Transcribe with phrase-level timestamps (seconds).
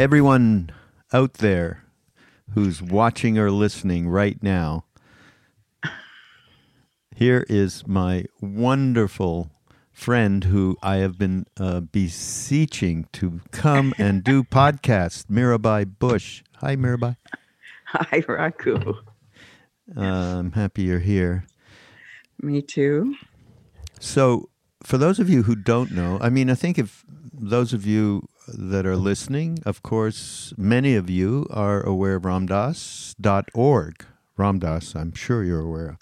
[0.00, 0.70] Everyone
[1.12, 1.84] out there
[2.54, 4.86] who's watching or listening right now,
[7.14, 9.50] here is my wonderful
[9.92, 16.44] friend who I have been uh, beseeching to come and do podcast, Mirabai Bush.
[16.60, 17.18] Hi, Mirabai.
[17.84, 18.94] Hi, Raghu.
[19.94, 21.44] Uh, I'm happy you're here.
[22.40, 23.16] Me too.
[24.00, 24.48] So,
[24.82, 27.04] for those of you who don't know, I mean, I think if
[27.34, 34.04] those of you that are listening, of course, many of you are aware of ramdas.org.
[34.38, 35.98] Ramdas, I'm sure you're aware of.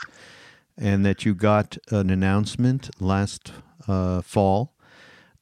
[0.77, 3.52] And that you got an announcement last
[3.88, 4.74] uh, fall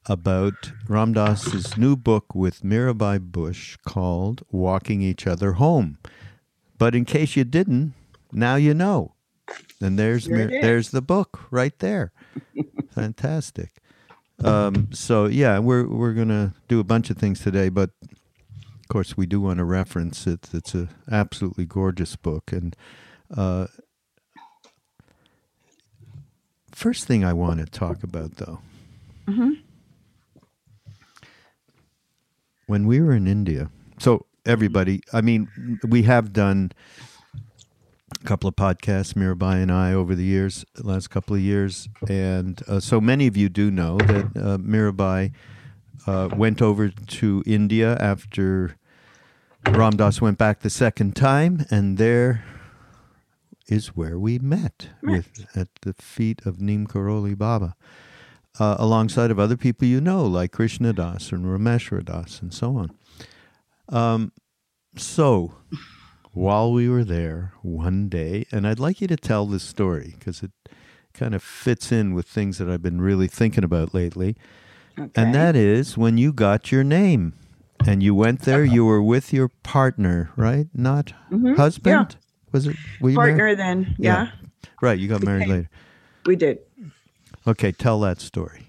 [0.07, 5.99] about Ramdas's new book with Mirabai Bush called Walking Each Other Home.
[6.77, 7.93] But in case you didn't,
[8.31, 9.13] now you know.
[9.81, 12.11] And there's Mir- there's the book right there.
[12.91, 13.77] Fantastic.
[14.43, 19.17] Um, so yeah, we're we're gonna do a bunch of things today, but of course
[19.17, 20.49] we do want to reference it.
[20.53, 22.75] It's an absolutely gorgeous book, and
[23.35, 23.67] uh,
[26.71, 28.59] first thing I want to talk about though,
[29.27, 29.53] mm-hmm.
[32.67, 33.69] when we were in India.
[33.99, 36.71] So everybody, I mean, we have done
[38.21, 41.87] a couple of podcasts, Mirabai and I, over the years, last couple of years.
[42.09, 45.31] And uh, so many of you do know that uh, Mirabai
[46.05, 48.77] uh, went over to India after
[49.65, 52.43] Ramdas went back the second time, and there
[53.67, 57.75] is where we met with at the feet of Neem Karoli Baba,
[58.59, 62.77] uh, alongside of other people you know, like Krishna Das and Rameshwar Das and so
[62.77, 62.91] on.
[63.89, 64.31] Um,
[64.95, 65.53] so
[66.37, 70.43] while we were there one day, and I'd like you to tell this story because
[70.43, 70.51] it
[71.13, 74.35] kind of fits in with things that I've been really thinking about lately.
[74.99, 75.09] Okay.
[75.15, 77.33] And that is when you got your name
[77.87, 80.67] and you went there, you were with your partner, right?
[80.75, 81.55] Not mm-hmm.
[81.55, 82.11] husband?
[82.11, 82.17] Yeah.
[82.51, 82.77] Was it?
[83.01, 83.59] partner married?
[83.59, 84.25] then, yeah.
[84.25, 84.69] yeah.
[84.79, 85.51] Right, you got married okay.
[85.51, 85.69] later.
[86.27, 86.59] We did.
[87.47, 88.61] Okay, tell that story.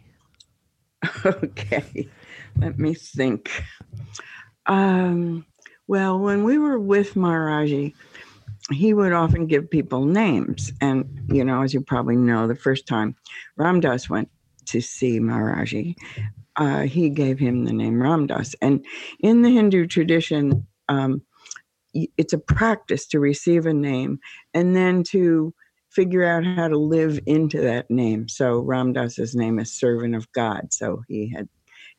[1.26, 2.08] okay,
[2.56, 3.62] let me think.
[4.64, 5.44] Um,
[5.88, 7.94] well, when we were with Maharaji,
[8.70, 10.70] he would often give people names.
[10.80, 13.16] And, you know, as you probably know, the first time
[13.58, 14.30] Ramdas went
[14.66, 15.96] to see Maharaji,
[16.56, 18.54] uh, he gave him the name Ramdas.
[18.60, 18.84] And
[19.20, 21.22] in the Hindu tradition, um,
[21.94, 24.20] it's a practice to receive a name
[24.52, 25.54] and then to
[25.90, 28.28] figure out how to live into that name.
[28.28, 30.72] So Ramdas's name is servant of God.
[30.72, 31.48] So he had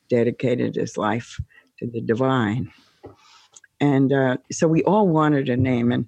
[0.10, 1.40] dedicated his life
[1.80, 2.72] to the divine.
[3.80, 5.92] And uh, so we all wanted a name.
[5.92, 6.06] And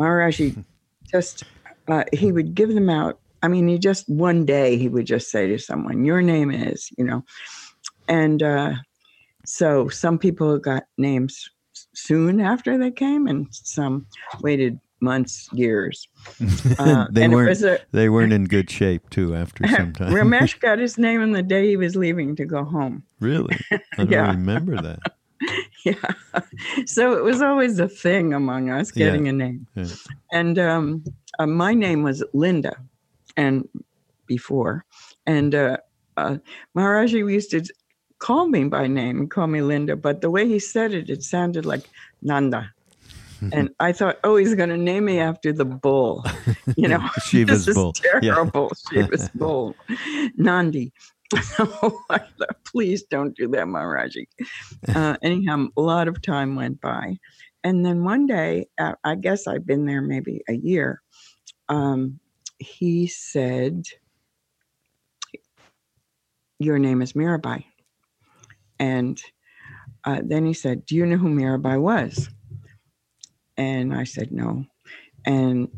[0.00, 0.64] Maharaji
[1.10, 1.44] just,
[1.88, 3.18] uh, he would give them out.
[3.42, 6.90] I mean, he just, one day he would just say to someone, Your name is,
[6.96, 7.24] you know.
[8.08, 8.74] And uh,
[9.44, 11.48] so some people got names
[11.94, 14.06] soon after they came, and some
[14.40, 16.08] waited months, years.
[16.78, 17.60] Uh, they weren't.
[17.62, 19.34] A, they weren't in good shape too.
[19.34, 22.64] After some time, Ramesh got his name on the day he was leaving to go
[22.64, 23.04] home.
[23.20, 24.30] Really, I don't yeah.
[24.30, 24.98] remember that.
[25.84, 25.94] yeah.
[26.86, 29.30] So it was always a thing among us getting yeah.
[29.30, 29.66] a name.
[29.74, 29.86] Yeah.
[30.32, 31.04] And um,
[31.38, 32.76] uh, my name was Linda,
[33.36, 33.68] and
[34.26, 34.84] before,
[35.26, 35.78] and uh,
[36.16, 36.36] uh,
[36.76, 37.64] Maharaji used to
[38.18, 41.22] call me by name and call me Linda, but the way he said it, it
[41.22, 41.88] sounded like
[42.22, 42.72] Nanda.
[43.52, 46.24] and I thought, oh, he's going to name me after the bull.
[46.76, 47.90] You know, Shiva's this bull.
[47.90, 48.72] Is terrible.
[48.92, 49.02] Yeah.
[49.02, 49.74] Shiva's bull.
[50.36, 50.92] Nandi.
[52.64, 54.26] Please don't do that, Maharaji.
[54.94, 57.16] Uh, anyhow, a lot of time went by.
[57.62, 61.00] And then one day, uh, I guess I've been there maybe a year,
[61.68, 62.20] um,
[62.58, 63.84] he said,
[66.58, 67.64] Your name is Mirabai.
[68.78, 69.20] And
[70.04, 72.28] uh, then he said, Do you know who Mirabai was?
[73.56, 74.66] And I said, No.
[75.26, 75.68] And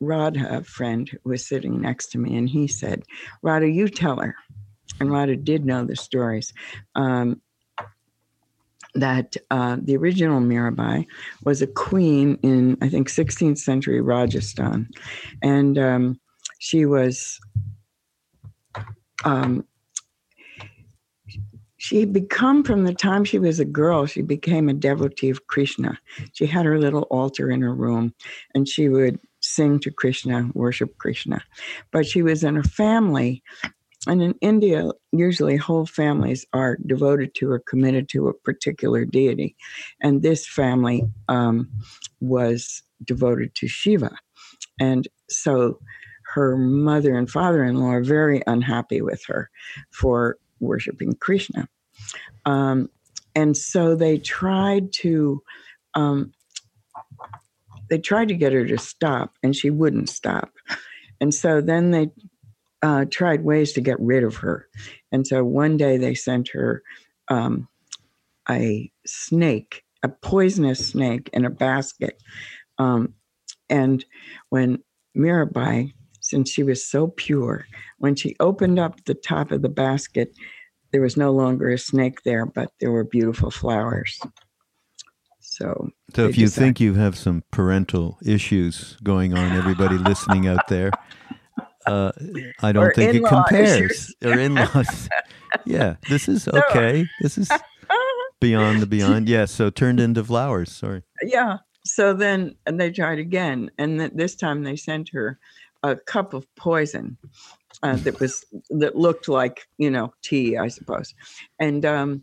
[0.00, 3.02] Radha, a friend, was sitting next to me, and he said,
[3.42, 4.34] Radha, you tell her
[5.00, 6.52] and Radha did know the stories.
[6.94, 7.40] Um,
[8.96, 11.06] that uh, the original Mirabai
[11.44, 14.88] was a queen in, I think, 16th century Rajasthan.
[15.42, 16.20] And um,
[16.58, 17.38] she was,
[19.24, 19.64] um,
[21.76, 25.46] she had become, from the time she was a girl, she became a devotee of
[25.46, 25.98] Krishna.
[26.32, 28.14] She had her little altar in her room,
[28.54, 31.42] and she would sing to Krishna, worship Krishna.
[31.92, 33.42] But she was in a family
[34.06, 39.56] and in India, usually whole families are devoted to or committed to a particular deity.
[40.00, 41.68] And this family um,
[42.20, 44.16] was devoted to Shiva.
[44.80, 45.78] And so
[46.34, 49.50] her mother and father in law are very unhappy with her
[49.90, 51.68] for worshiping Krishna.
[52.44, 52.90] Um,
[53.34, 55.42] and so they tried to
[55.94, 56.32] um,
[57.88, 60.50] they tried to get her to stop, and she wouldn't stop.
[61.20, 62.10] And so then they
[62.82, 64.68] uh, tried ways to get rid of her.
[65.12, 66.82] And so one day they sent her
[67.28, 67.68] um,
[68.48, 72.22] a snake, a poisonous snake in a basket.
[72.78, 73.14] Um,
[73.68, 74.04] and
[74.50, 74.82] when
[75.16, 77.66] Mirabai, since she was so pure,
[77.98, 80.32] when she opened up the top of the basket,
[80.92, 84.20] there was no longer a snake there, but there were beautiful flowers.
[85.40, 90.46] So, so if you decided, think you have some parental issues going on, everybody listening
[90.46, 90.90] out there,
[91.86, 92.12] uh,
[92.62, 94.14] I don't think it compares.
[94.24, 95.08] or in laws.
[95.64, 97.06] yeah, this is okay.
[97.20, 97.50] This is
[98.40, 99.28] beyond the beyond.
[99.28, 100.72] Yeah, so turned into flowers.
[100.72, 101.02] Sorry.
[101.22, 101.58] Yeah.
[101.84, 105.38] So then and they tried again, and th- this time they sent her
[105.82, 107.16] a cup of poison
[107.82, 111.14] uh, that was that looked like you know tea, I suppose,
[111.60, 112.22] and um,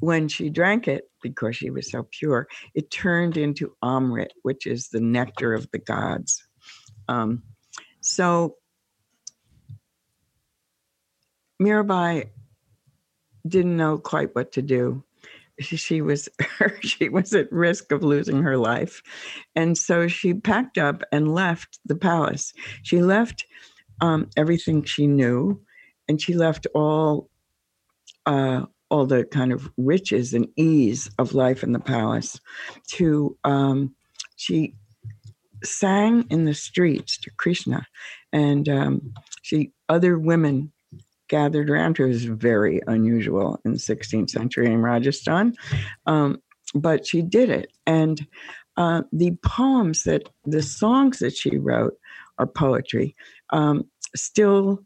[0.00, 4.88] when she drank it because she was so pure, it turned into amrit, which is
[4.88, 6.42] the nectar of the gods.
[7.08, 7.42] Um,
[8.00, 8.56] so
[11.60, 12.28] Mirabai
[13.46, 15.04] didn't know quite what to do.
[15.60, 16.28] She was
[16.80, 19.02] she was at risk of losing her life,
[19.54, 22.52] and so she packed up and left the palace.
[22.82, 23.46] She left
[24.00, 25.62] um, everything she knew,
[26.08, 27.30] and she left all
[28.26, 32.38] uh, all the kind of riches and ease of life in the palace.
[32.88, 33.94] To um,
[34.36, 34.74] she
[35.64, 37.86] sang in the streets to Krishna,
[38.30, 40.72] and um, she other women
[41.28, 42.06] gathered around her.
[42.06, 45.54] Was very unusual in 16th century in Rajasthan,
[46.06, 46.42] um,
[46.74, 47.72] but she did it.
[47.86, 48.26] And
[48.76, 51.94] uh, the poems that, the songs that she wrote
[52.38, 53.16] are poetry,
[53.50, 53.84] um,
[54.14, 54.84] still.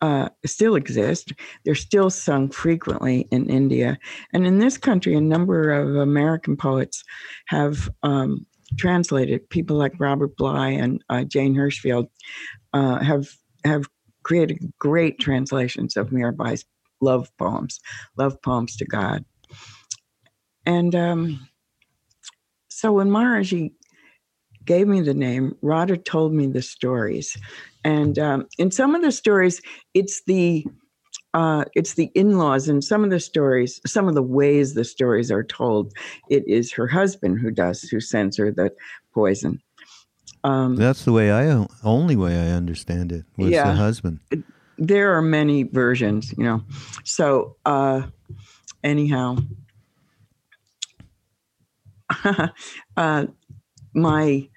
[0.00, 1.32] Uh, still exist.
[1.64, 3.96] They're still sung frequently in India.
[4.32, 7.04] And in this country, a number of American poets
[7.46, 8.44] have um,
[8.76, 9.48] translated.
[9.50, 12.08] People like Robert Bly and uh, Jane Hirshfield
[12.72, 13.28] uh, have
[13.64, 13.86] have
[14.22, 16.64] created great translations of Mirabai's
[17.00, 17.80] love poems,
[18.16, 19.24] love poems to God.
[20.64, 21.48] And um,
[22.68, 23.72] so when Maharaji
[24.64, 27.36] gave me the name, Radha told me the stories.
[27.84, 29.60] And um, in some of the stories,
[29.94, 30.66] it's the
[31.34, 35.30] uh, it's the in-laws in some of the stories some of the ways the stories
[35.30, 35.92] are told
[36.28, 38.70] it is her husband who does who sends her the
[39.14, 39.58] poison
[40.44, 44.20] um, That's the way I only way I understand it was yeah, the husband.
[44.78, 46.62] There are many versions, you know.
[47.04, 48.02] So uh,
[48.82, 49.36] anyhow,
[52.96, 53.26] uh,
[53.94, 54.48] my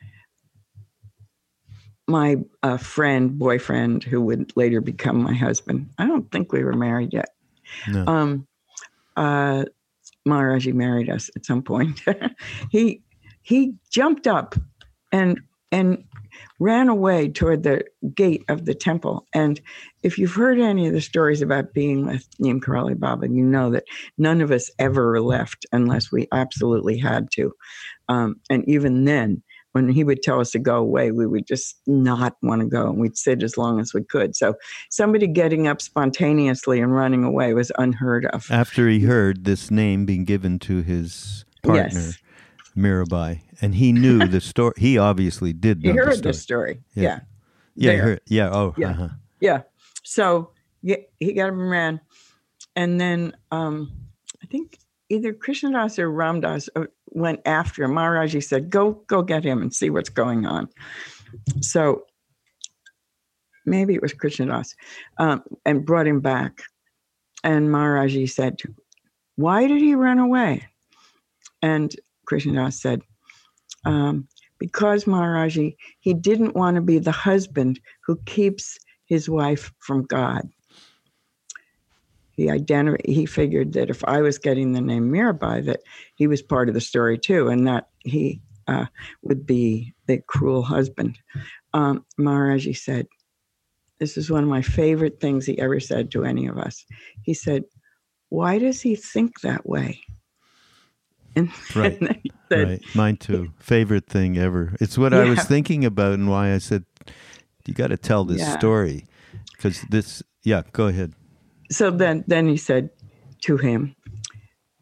[2.07, 5.89] my uh, friend, boyfriend, who would later become my husband.
[5.97, 7.29] I don't think we were married yet.
[7.87, 8.05] No.
[8.07, 8.47] Um,
[9.15, 9.65] uh,
[10.27, 12.01] Maharaji married us at some point.
[12.71, 13.01] he
[13.43, 14.55] he jumped up
[15.11, 15.39] and
[15.71, 16.03] and
[16.59, 17.83] ran away toward the
[18.13, 19.25] gate of the temple.
[19.33, 19.59] And
[20.03, 23.71] if you've heard any of the stories about being with Neem Karoli Baba, you know
[23.71, 23.85] that
[24.17, 27.51] none of us ever left unless we absolutely had to.
[28.09, 29.43] Um, and even then,
[29.75, 32.87] when he would tell us to go away, we would just not want to go
[32.87, 34.33] and we'd sit as long as we could.
[34.33, 34.55] So
[34.89, 38.47] somebody getting up spontaneously and running away was unheard of.
[38.49, 41.99] After he heard this name being given to his partner.
[41.99, 42.17] Yes.
[42.77, 44.73] Mirabai, and he knew the story.
[44.77, 45.83] He obviously did.
[45.83, 46.05] Know the story.
[46.05, 46.33] he heard the story.
[46.33, 46.81] The story.
[46.95, 47.19] Yeah.
[47.75, 47.91] Yeah.
[47.91, 47.97] Yeah.
[47.97, 48.49] Heard, yeah.
[48.51, 48.73] Oh.
[48.77, 48.89] Yeah.
[48.89, 49.07] Uh-huh.
[49.39, 49.61] Yeah.
[50.03, 50.51] So
[50.81, 51.99] yeah, he got him ran,
[52.75, 53.91] and then um,
[54.43, 54.77] I think
[55.09, 57.91] either Krishnadas or Ramdas uh, went after him.
[57.91, 60.69] Maharaji said, "Go, go get him and see what's going on."
[61.61, 62.03] So
[63.65, 64.75] maybe it was Krishnadas,
[65.17, 66.61] um, and brought him back.
[67.43, 68.61] And Maharaji said,
[69.35, 70.67] "Why did he run away?"
[71.61, 73.01] And Krishnadas said,
[73.85, 74.27] um,
[74.57, 80.49] because Maharaji, he didn't want to be the husband who keeps his wife from God.
[82.31, 85.81] He identified, he figured that if I was getting the name Mirabai, that
[86.15, 88.85] he was part of the story too, and that he uh,
[89.21, 91.17] would be the cruel husband.
[91.73, 93.07] Um, Maharaji said,
[93.99, 96.85] this is one of my favorite things he ever said to any of us.
[97.23, 97.63] He said,
[98.29, 100.01] Why does he think that way?
[101.35, 101.99] And, right.
[101.99, 102.95] And said, right.
[102.95, 103.51] Mine too.
[103.59, 104.75] Favorite thing ever.
[104.79, 105.19] It's what yeah.
[105.19, 106.85] I was thinking about and why I said,
[107.65, 108.57] you got to tell this yeah.
[108.57, 109.05] story.
[109.51, 111.13] Because this, yeah, go ahead.
[111.71, 112.89] So then, then he said
[113.41, 113.95] to him,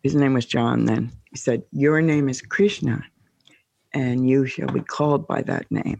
[0.01, 3.03] his name was John then, he said, Your name is Krishna,
[3.93, 5.99] and you shall be called by that name.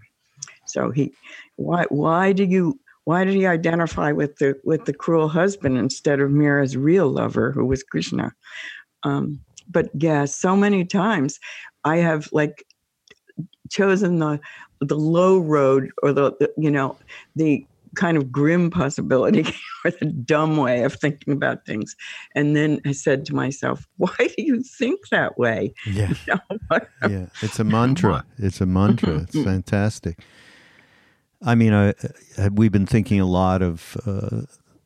[0.66, 1.14] So he,
[1.56, 6.20] why, why do you, why did he identify with the with the cruel husband instead
[6.22, 8.34] of Mira's real lover, who was Krishna?
[9.04, 9.42] Um,
[9.74, 11.40] but yeah, so many times
[11.84, 12.66] I have like
[13.70, 14.40] chosen the
[14.80, 16.98] the low road or the, the you know
[17.36, 17.66] the
[17.96, 19.46] kind of grim possibility
[19.86, 21.96] or the dumb way of thinking about things.
[22.36, 25.74] And then I said to myself, why do you think that way?
[25.86, 26.14] Yeah.
[26.28, 26.40] You
[26.72, 27.26] know, yeah.
[27.42, 28.26] It's a mantra.
[28.38, 29.18] It's a mantra.
[29.18, 30.20] It's fantastic.
[31.46, 31.94] I mean, I,
[32.38, 34.42] I, we've been thinking a lot of uh,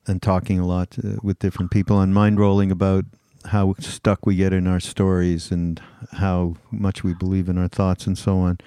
[0.08, 3.06] and talking a lot uh, with different people on Mindrolling about
[3.48, 5.82] how stuck we get in our stories and
[6.14, 8.58] how much we believe in our thoughts and so on.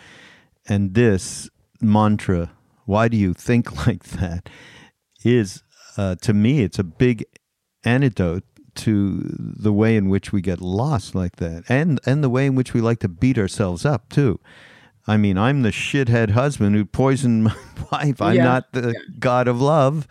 [0.68, 1.48] And this
[1.80, 2.50] mantra
[2.90, 4.48] why do you think like that?
[5.24, 5.62] Is
[5.96, 7.24] uh, to me, it's a big
[7.84, 8.44] antidote
[8.76, 12.54] to the way in which we get lost like that, and and the way in
[12.54, 14.40] which we like to beat ourselves up too.
[15.06, 17.56] I mean, I'm the shithead husband who poisoned my
[17.92, 18.20] wife.
[18.20, 18.44] I'm yeah.
[18.44, 19.16] not the yeah.
[19.18, 20.08] god of love.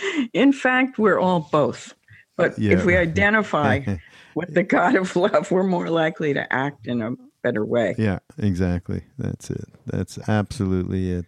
[0.32, 1.94] in fact, we're all both.
[2.36, 2.72] But yeah.
[2.72, 3.80] if we identify
[4.34, 7.94] with the God of love, we're more likely to act in a better way.
[7.98, 9.02] Yeah, exactly.
[9.18, 9.68] That's it.
[9.86, 11.26] That's absolutely it.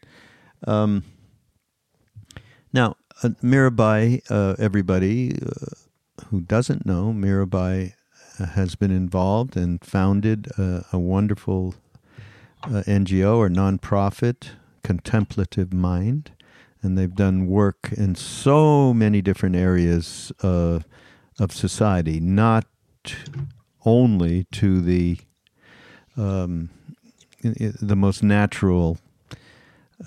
[0.66, 1.04] Um,
[2.72, 7.94] now, uh, Mirabai, uh, everybody uh, who doesn't know, Mirabai
[8.38, 11.74] uh, has been involved and founded uh, a wonderful
[12.64, 14.50] uh, NGO or nonprofit,
[14.82, 16.32] Contemplative Mind.
[16.82, 20.32] And they've done work in so many different areas
[21.38, 22.64] of society, not
[23.84, 25.18] only to the
[26.16, 26.70] um,
[27.42, 28.98] the most natural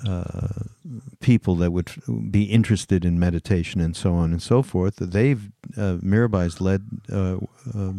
[0.08, 0.64] uh,
[1.20, 1.92] people that would
[2.32, 4.96] be interested in meditation and so on and so forth.
[4.98, 7.38] They've uh, Mirabai's led uh,
[7.74, 7.94] uh,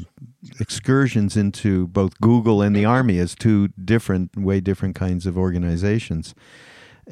[0.61, 6.35] excursions into both Google and the Army as two different, way different kinds of organizations,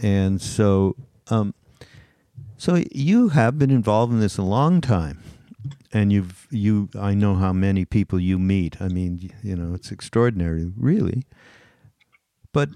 [0.00, 0.96] and so.
[1.28, 1.54] Um,
[2.56, 5.20] so you have been involved in this a long time
[5.92, 8.80] and you've you I know how many people you meet.
[8.80, 11.24] I mean, you know, it's extraordinary, really.
[12.52, 12.70] But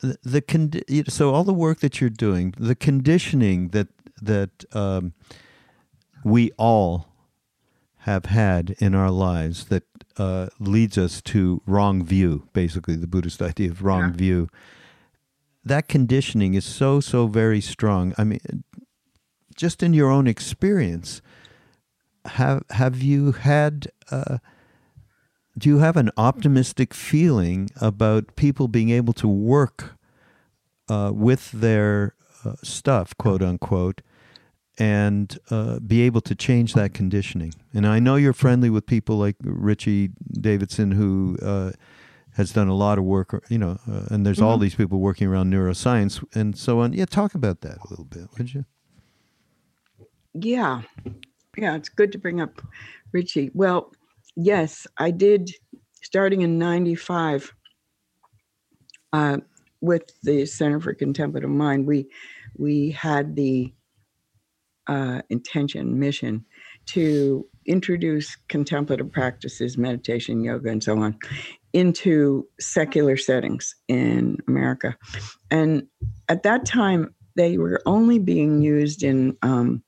[0.00, 3.88] the, the condi- so all the work that you're doing, the conditioning that
[4.20, 5.14] that um,
[6.24, 7.06] we all
[8.00, 9.84] have had in our lives that
[10.16, 14.16] uh, leads us to wrong view, basically the Buddhist idea of wrong yeah.
[14.16, 14.48] view.
[15.64, 18.14] That conditioning is so so very strong.
[18.16, 18.64] I mean,
[19.56, 21.20] just in your own experience
[22.24, 24.38] have have you had uh,
[25.60, 29.94] do you have an optimistic feeling about people being able to work
[30.88, 32.14] uh, with their
[32.44, 34.00] uh, stuff, quote unquote,
[34.78, 37.52] and uh, be able to change that conditioning?
[37.74, 41.72] And I know you're friendly with people like Richie Davidson, who uh,
[42.36, 44.46] has done a lot of work, you know, uh, and there's mm-hmm.
[44.46, 46.94] all these people working around neuroscience and so on.
[46.94, 48.64] Yeah, talk about that a little bit, would you?
[50.32, 50.82] Yeah.
[51.58, 52.62] Yeah, it's good to bring up
[53.12, 53.50] Richie.
[53.52, 53.92] Well,
[54.44, 55.50] yes, I did
[56.02, 57.54] starting in 95
[59.12, 59.38] uh,
[59.80, 61.86] with the Center for Contemplative Mind.
[61.86, 62.08] We,
[62.56, 63.72] we had the
[64.86, 66.44] uh, intention, mission
[66.86, 71.16] to introduce contemplative practices, meditation, yoga, and so on
[71.72, 74.96] into secular settings in America.
[75.50, 75.86] And
[76.28, 79.84] at that time, they were only being used in um,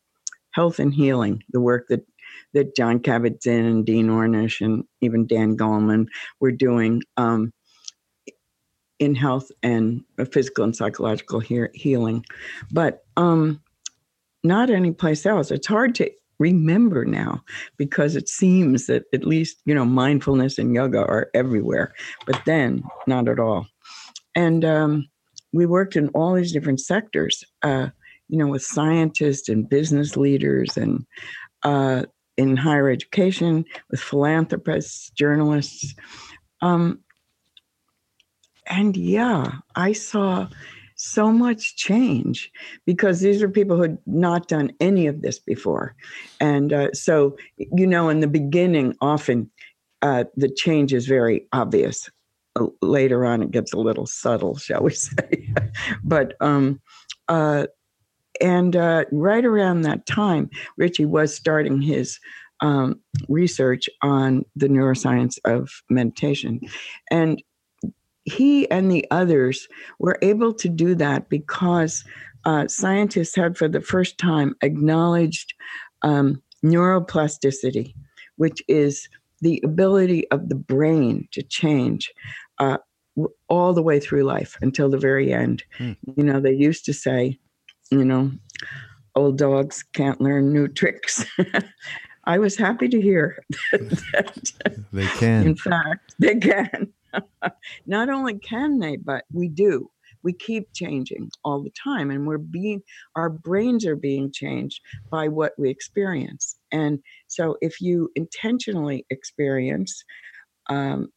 [0.53, 2.07] health and healing, the work that
[2.55, 6.07] that Jon Kabat-Zinn and Dean Ornish and even Dan Goleman
[6.41, 7.53] were doing um,
[8.99, 12.25] in health and physical and psychological he- healing,
[12.71, 13.61] but um,
[14.45, 15.51] not anyplace else.
[15.51, 17.43] It's hard to remember now
[17.77, 21.95] because it seems that at least you know mindfulness and yoga are everywhere,
[22.27, 23.67] but then not at all.
[24.35, 25.09] And um,
[25.53, 27.45] we worked in all these different sectors.
[27.63, 27.89] Uh,
[28.29, 31.05] you know, with scientists and business leaders and
[31.65, 32.05] uh,
[32.37, 35.95] in higher education, with philanthropists, journalists.
[36.61, 37.01] Um,
[38.67, 40.49] and yeah, I saw
[40.97, 42.51] so much change
[42.87, 45.97] because these are people who had not done any of this before.
[46.41, 49.51] And uh, so, you know, in the beginning, often
[50.03, 52.09] uh, the change is very obvious.
[52.83, 55.53] Later on, it gets a little subtle, shall we say.
[56.05, 56.81] but um,
[57.29, 57.67] uh,
[58.43, 62.19] and uh, right around that time, Richie was starting his
[62.61, 66.61] um, research on the neuroscience of meditation.
[67.11, 67.43] And
[68.25, 69.67] he and the others
[69.99, 72.05] were able to do that because
[72.45, 75.55] uh, scientists had, for the first time, acknowledged
[76.03, 77.95] um, neuroplasticity,
[78.37, 79.09] which is
[79.41, 82.13] the ability of the brain to change
[82.59, 82.79] uh,
[83.49, 85.65] all the way through life until the very end.
[85.79, 85.93] Hmm.
[86.17, 87.39] You know, they used to say
[87.93, 88.33] you know,
[89.15, 91.25] old dogs can't learn new tricks.
[92.25, 94.53] I was happy to hear that.
[94.93, 95.47] They can.
[95.47, 96.93] In fact, they can.
[97.87, 99.91] Not only can they, but we do.
[100.23, 102.81] We keep changing all the time, and we're being,
[103.17, 104.81] our brains are being changed
[105.11, 106.57] by what we experience.
[106.71, 110.05] And so, if you intentionally experience
[110.71, 111.09] um,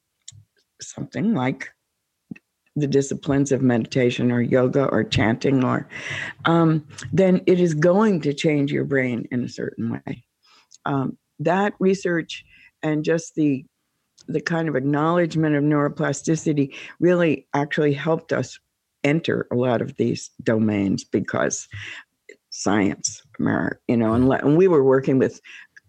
[0.81, 1.69] something like
[2.75, 5.87] the disciplines of meditation or yoga or chanting or
[6.45, 10.23] um, then it is going to change your brain in a certain way.
[10.85, 12.43] Um, that research
[12.83, 13.65] and just the
[14.27, 18.57] the kind of acknowledgement of neuroplasticity really actually helped us
[19.03, 21.67] enter a lot of these domains because
[22.49, 25.39] science you know and, and we were working with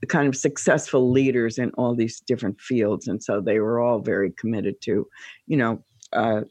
[0.09, 4.31] kind of successful leaders in all these different fields and so they were all very
[4.33, 5.07] committed to
[5.47, 6.43] you know uh,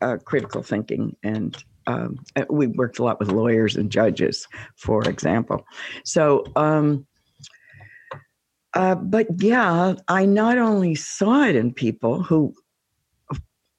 [0.00, 5.02] uh, critical thinking and um, uh, we worked a lot with lawyers and judges for
[5.08, 5.64] example
[6.04, 7.06] so um,
[8.74, 12.54] uh, but yeah, I not only saw it in people who,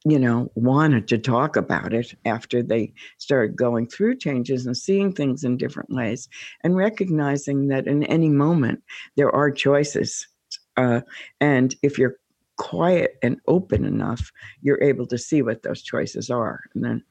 [0.04, 5.14] you know, wanted to talk about it after they started going through changes and seeing
[5.14, 6.28] things in different ways
[6.64, 8.82] and recognizing that in any moment
[9.16, 10.28] there are choices.
[10.76, 11.02] Uh,
[11.40, 12.16] and if you're
[12.62, 16.60] quiet and open enough, you're able to see what those choices are.
[16.76, 17.04] And then,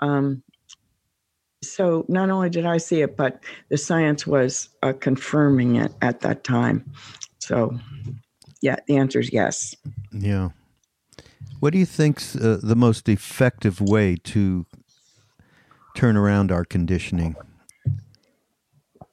[0.00, 0.42] um,
[1.62, 6.20] so not only did I see it, but the science was uh, confirming it at
[6.20, 6.90] that time.
[7.38, 7.78] So,
[8.62, 9.76] yeah, the answer is yes.
[10.10, 10.48] Yeah.
[11.60, 14.64] What do you think's uh, the most effective way to
[15.94, 17.36] turn around our conditioning?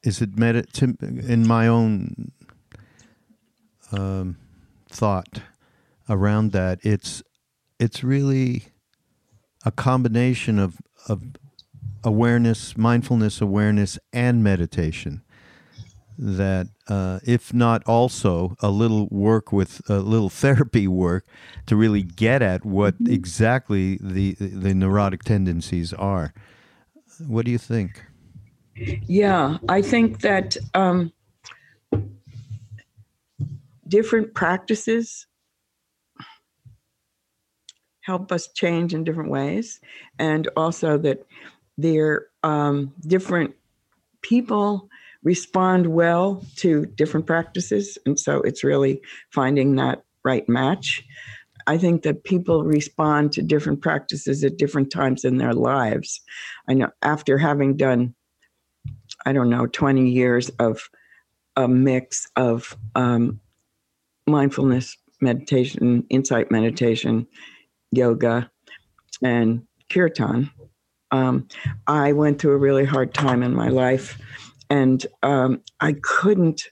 [0.02, 2.32] Is it in my own
[3.92, 4.38] um,
[4.88, 5.42] thought
[6.08, 6.78] around that?
[6.82, 7.22] It's
[7.78, 8.66] it's really
[9.64, 11.22] a combination of of
[12.04, 15.22] awareness, mindfulness awareness, and meditation.
[16.18, 21.26] That, uh, if not also a little work with a little therapy work
[21.66, 26.32] to really get at what exactly the the neurotic tendencies are.
[27.26, 28.02] What do you think?
[28.74, 31.12] Yeah, I think that um,
[33.88, 35.26] different practices
[38.06, 39.80] help us change in different ways,
[40.18, 41.26] and also that
[41.76, 43.54] they're um, different
[44.22, 44.88] people
[45.24, 47.98] respond well to different practices.
[48.06, 49.00] And so it's really
[49.32, 51.04] finding that right match.
[51.66, 56.20] I think that people respond to different practices at different times in their lives.
[56.68, 58.14] I know after having done,
[59.26, 60.88] I don't know, 20 years of
[61.56, 63.40] a mix of um,
[64.28, 67.26] mindfulness meditation, insight meditation,
[67.96, 68.50] yoga,
[69.22, 70.50] and kirtan,
[71.10, 71.48] um,
[71.86, 74.20] I went through a really hard time in my life,
[74.70, 76.62] and um, I couldn't,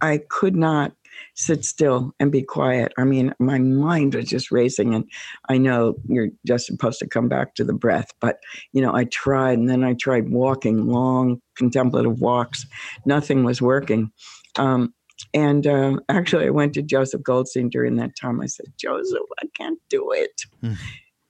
[0.00, 0.92] I could not
[1.34, 2.92] sit still and be quiet.
[2.98, 5.04] I mean, my mind was just racing, and
[5.48, 8.38] I know you're just supposed to come back to the breath, but
[8.72, 12.66] you know, I tried, and then I tried walking long contemplative walks.
[13.04, 14.10] Nothing was working.
[14.56, 14.94] Um,
[15.34, 18.40] and uh, actually, I went to Joseph Goldstein during that time.
[18.40, 20.42] I said, Joseph, I can't do it.
[20.62, 20.76] Mm.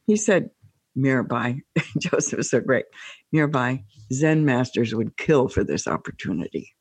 [0.06, 0.50] He said,
[0.96, 1.60] Mirabai,
[1.98, 2.84] Joseph is so great.
[3.34, 6.74] Mirabai, Zen masters would kill for this opportunity.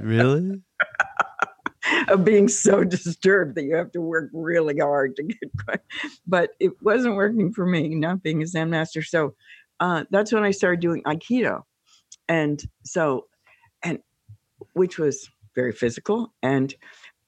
[0.00, 0.60] really?
[2.08, 5.82] of being so disturbed that you have to work really hard to get.
[6.26, 9.02] But it wasn't working for me, not being a Zen master.
[9.02, 9.34] So
[9.80, 11.62] uh, that's when I started doing Aikido.
[12.28, 13.26] And so,
[13.82, 13.98] and
[14.74, 16.32] which was very physical.
[16.42, 16.74] And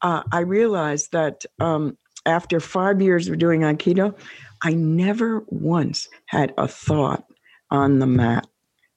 [0.03, 4.19] uh, I realized that um, after five years of doing Aikido,
[4.63, 7.25] I never once had a thought
[7.71, 8.47] on the mat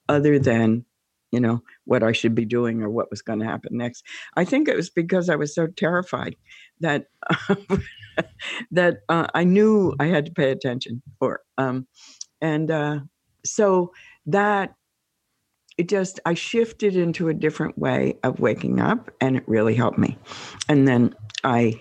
[0.09, 0.85] other than,
[1.31, 4.03] you know, what I should be doing or what was going to happen next.
[4.35, 6.35] I think it was because I was so terrified
[6.81, 7.07] that
[8.71, 11.88] that uh, I knew I had to pay attention for, um,
[12.41, 12.99] and uh,
[13.45, 13.91] so
[14.27, 14.75] that
[15.77, 19.97] it just I shifted into a different way of waking up, and it really helped
[19.97, 20.17] me.
[20.69, 21.79] And then I,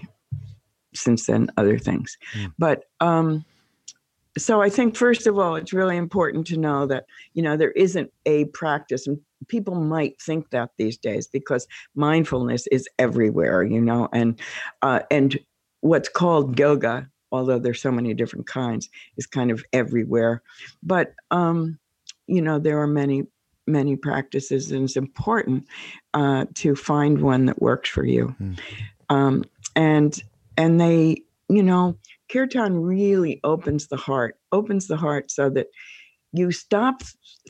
[0.95, 2.53] since then, other things, mm.
[2.59, 2.85] but.
[3.01, 3.45] Um,
[4.37, 7.05] so I think first of all, it's really important to know that
[7.35, 12.67] you know there isn't a practice, and people might think that these days because mindfulness
[12.69, 14.41] is everywhere, you know, and
[14.83, 15.39] uh, and
[15.81, 20.43] what's called yoga, although there's so many different kinds, is kind of everywhere.
[20.83, 21.79] But um,
[22.27, 23.25] you know, there are many
[23.67, 25.67] many practices, and it's important
[26.13, 28.35] uh, to find one that works for you.
[28.41, 28.59] Mm.
[29.09, 29.45] Um,
[29.77, 30.23] and
[30.57, 31.97] and they, you know
[32.31, 35.69] kirtan really opens the heart, opens the heart so that
[36.33, 37.03] you stop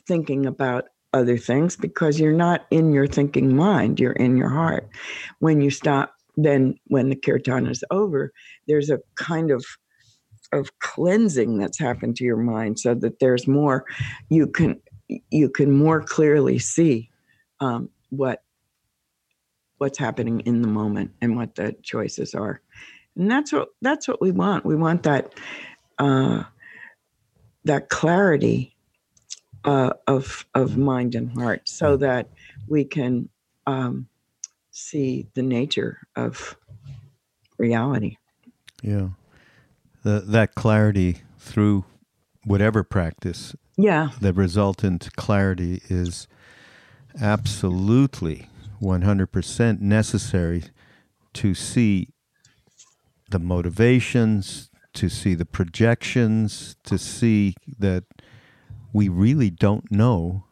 [0.07, 4.87] thinking about other things because you're not in your thinking mind, you're in your heart.
[5.39, 8.31] When you stop, then when the kirtan is over,
[8.67, 9.65] there's a kind of
[10.53, 13.83] of cleansing that's happened to your mind so that there's more
[14.29, 17.09] you can you can more clearly see
[17.59, 18.43] um, what
[19.77, 22.61] what's happening in the moment and what the choices are.
[23.15, 24.65] And that's what that's what we want.
[24.65, 25.33] We want that
[25.97, 26.43] uh,
[27.63, 28.75] that clarity
[29.63, 32.29] uh, of of mind and heart so that
[32.67, 33.29] we can
[33.67, 34.07] um,
[34.71, 36.57] see the nature of
[37.57, 38.17] reality.
[38.81, 39.09] Yeah.
[40.03, 41.85] The, that clarity through
[42.43, 46.27] whatever practice, yeah the resultant clarity is
[47.21, 48.49] absolutely
[48.81, 50.63] 100% necessary
[51.33, 52.09] to see
[53.29, 58.03] the motivations, to see the projections, to see that
[58.93, 60.43] we really don't know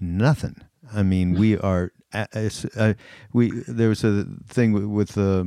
[0.00, 0.56] nothing.
[0.92, 1.92] I mean, we are.
[2.12, 2.94] uh,
[3.32, 5.44] we there was a thing with, uh,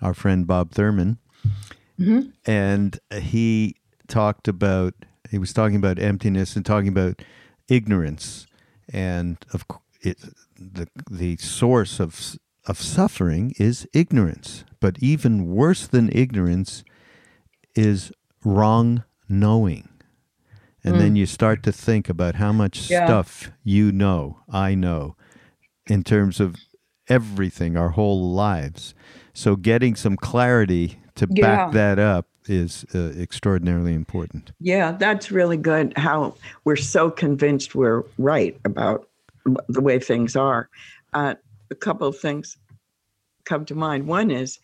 [0.00, 1.18] our friend Bob Thurman,
[1.98, 2.32] Mhm.
[2.46, 3.74] and he
[4.06, 4.94] talked about
[5.30, 7.22] he was talking about emptiness and talking about
[7.68, 8.46] ignorance,
[8.92, 9.64] and of
[10.00, 10.18] it,
[10.56, 12.36] the the source of
[12.66, 14.64] of suffering is ignorance.
[14.80, 16.84] But even worse than ignorance
[17.74, 18.12] is
[18.44, 19.88] wrong knowing.
[20.84, 21.16] And then hmm.
[21.16, 23.06] you start to think about how much Yeah.
[23.06, 25.16] stuff you know, I know,
[25.86, 26.56] in terms of
[27.08, 28.94] everything, our whole lives.
[29.34, 31.42] So getting some clarity to Yeah.
[31.42, 34.52] back that up is uh, extraordinarily important.
[34.60, 35.96] Yeah, that's really good.
[35.96, 36.34] How
[36.64, 39.08] we're so convinced we're right about
[39.68, 40.68] the way things are.
[41.12, 41.34] Uh,
[41.70, 42.56] a couple of things
[43.44, 44.06] come to mind.
[44.06, 44.58] One is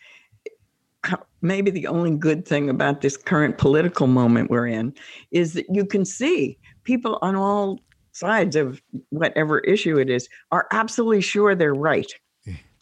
[1.03, 4.93] how- maybe the only good thing about this current political moment we're in
[5.31, 7.79] is that you can see people on all
[8.11, 12.11] sides of whatever issue it is are absolutely sure they're right,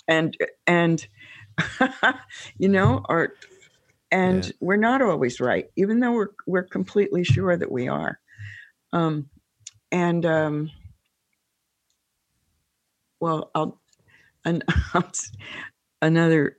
[0.07, 0.37] and
[0.67, 1.07] and
[2.57, 3.33] you know are
[4.13, 4.51] and Yeah.
[4.61, 8.19] we're not always right, even though we're we're completely sure that we are.
[8.93, 9.27] Um,
[9.91, 10.71] and um,
[13.19, 13.81] well, I'll,
[14.45, 14.61] an,
[16.01, 16.57] another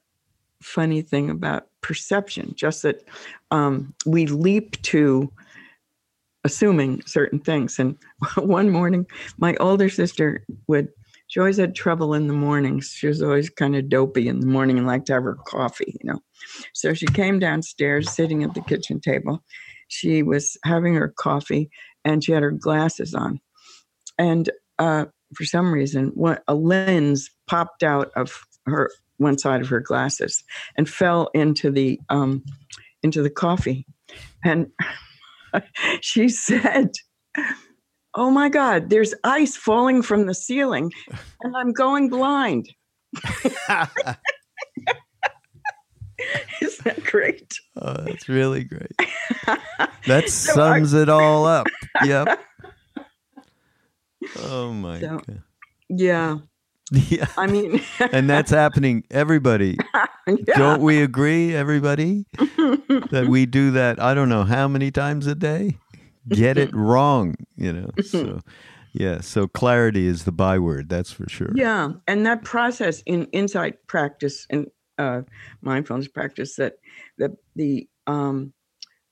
[0.63, 3.05] funny thing about perception, just that
[3.53, 5.31] um, we leap to
[6.43, 7.79] assuming certain things.
[7.79, 7.97] And
[8.37, 9.07] one morning,
[9.39, 10.89] my older sister would.
[11.35, 12.95] She always had trouble in the mornings.
[12.97, 15.97] She was always kind of dopey in the morning and liked to have her coffee,
[16.01, 16.21] you know.
[16.75, 19.43] So she came downstairs, sitting at the kitchen table.
[19.89, 21.71] She was having her coffee
[22.05, 23.41] and she had her glasses on.
[24.17, 29.69] And uh, for some reason, what, a lens popped out of her one side of
[29.71, 30.45] her glasses
[30.79, 32.45] and fell into the um,
[33.03, 33.85] into the coffee.
[34.45, 34.69] And
[36.01, 36.93] she said,
[38.17, 40.91] "Oh my God, there's ice falling from the ceiling,
[41.43, 42.69] and I'm going blind."
[46.63, 47.55] Isn't that great?
[47.81, 48.93] Oh, that's really great.
[50.07, 51.67] That sums it all up.
[52.05, 52.39] Yep.
[54.39, 55.43] Oh my So- god.
[55.89, 56.37] Yeah,
[56.93, 57.27] Yeah.
[57.39, 57.81] I mean,
[58.13, 59.79] And that's happening everybody.
[60.27, 60.59] yeah.
[60.59, 65.35] Don't we agree everybody that we do that I don't know how many times a
[65.35, 65.79] day?
[66.29, 67.91] Get it wrong, you know.
[68.03, 68.41] So
[68.93, 71.51] yeah, so clarity is the byword, that's for sure.
[71.55, 75.23] Yeah, and that process in insight practice and uh,
[75.63, 76.75] mindfulness practice that
[77.19, 78.53] the the um,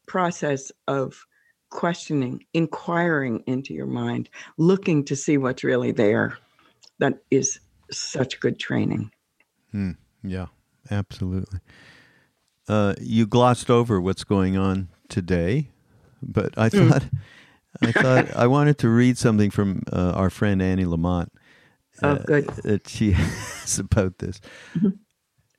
[0.07, 1.27] process of
[1.71, 6.39] questioning, inquiring into your mind, looking to see what's really there,
[6.99, 7.59] that is
[7.91, 9.11] such good training.
[10.23, 10.47] Yeah,
[10.91, 11.61] absolutely.
[12.69, 15.71] Uh, you glossed over what's going on today,
[16.23, 16.89] but I Mm.
[16.89, 17.05] thought
[17.83, 21.29] I thought I wanted to read something from uh, our friend Annie Lamott.
[22.03, 22.47] Oh, good.
[22.65, 24.41] That she has about this,
[24.77, 24.99] Mhm.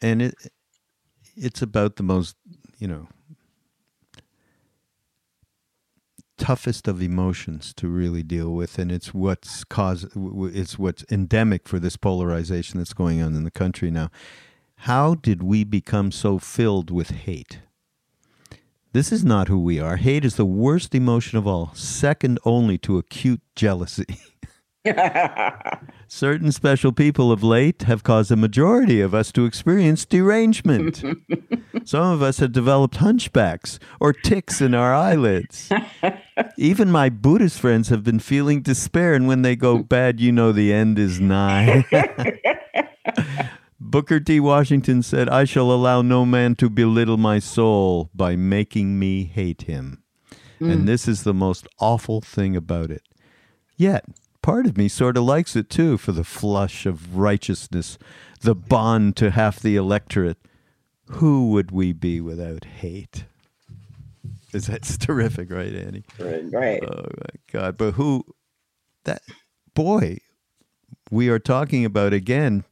[0.02, 0.36] and it
[1.36, 2.36] it's about the most
[2.80, 3.08] you know
[6.38, 11.80] toughest of emotions to really deal with, and it's what's cause it's what's endemic for
[11.80, 14.10] this polarization that's going on in the country now.
[14.78, 17.60] How did we become so filled with hate?
[18.94, 19.96] This is not who we are.
[19.98, 24.06] Hate is the worst emotion of all, second only to acute jealousy.
[26.08, 31.04] Certain special people of late have caused a majority of us to experience derangement.
[31.86, 35.72] Some of us have developed hunchbacks or ticks in our eyelids.
[36.56, 40.52] Even my Buddhist friends have been feeling despair, and when they go bad, you know
[40.52, 41.84] the end is nigh.
[43.86, 44.40] Booker T.
[44.40, 49.64] Washington said, I shall allow no man to belittle my soul by making me hate
[49.64, 50.02] him.
[50.60, 50.86] And mm.
[50.86, 53.04] this is the most awful thing about it.
[53.76, 54.06] Yet,
[54.42, 57.98] part of me sort of likes it too for the flush of righteousness,
[58.40, 60.38] the bond to half the electorate.
[61.08, 63.26] Who would we be without hate?
[64.54, 66.06] Is that's terrific, right, Annie?
[66.18, 66.46] Right.
[66.52, 66.84] right.
[66.84, 67.78] Oh my God!
[67.78, 68.24] But who?
[69.04, 69.22] That
[69.74, 70.20] boy,
[71.12, 72.64] we are talking about again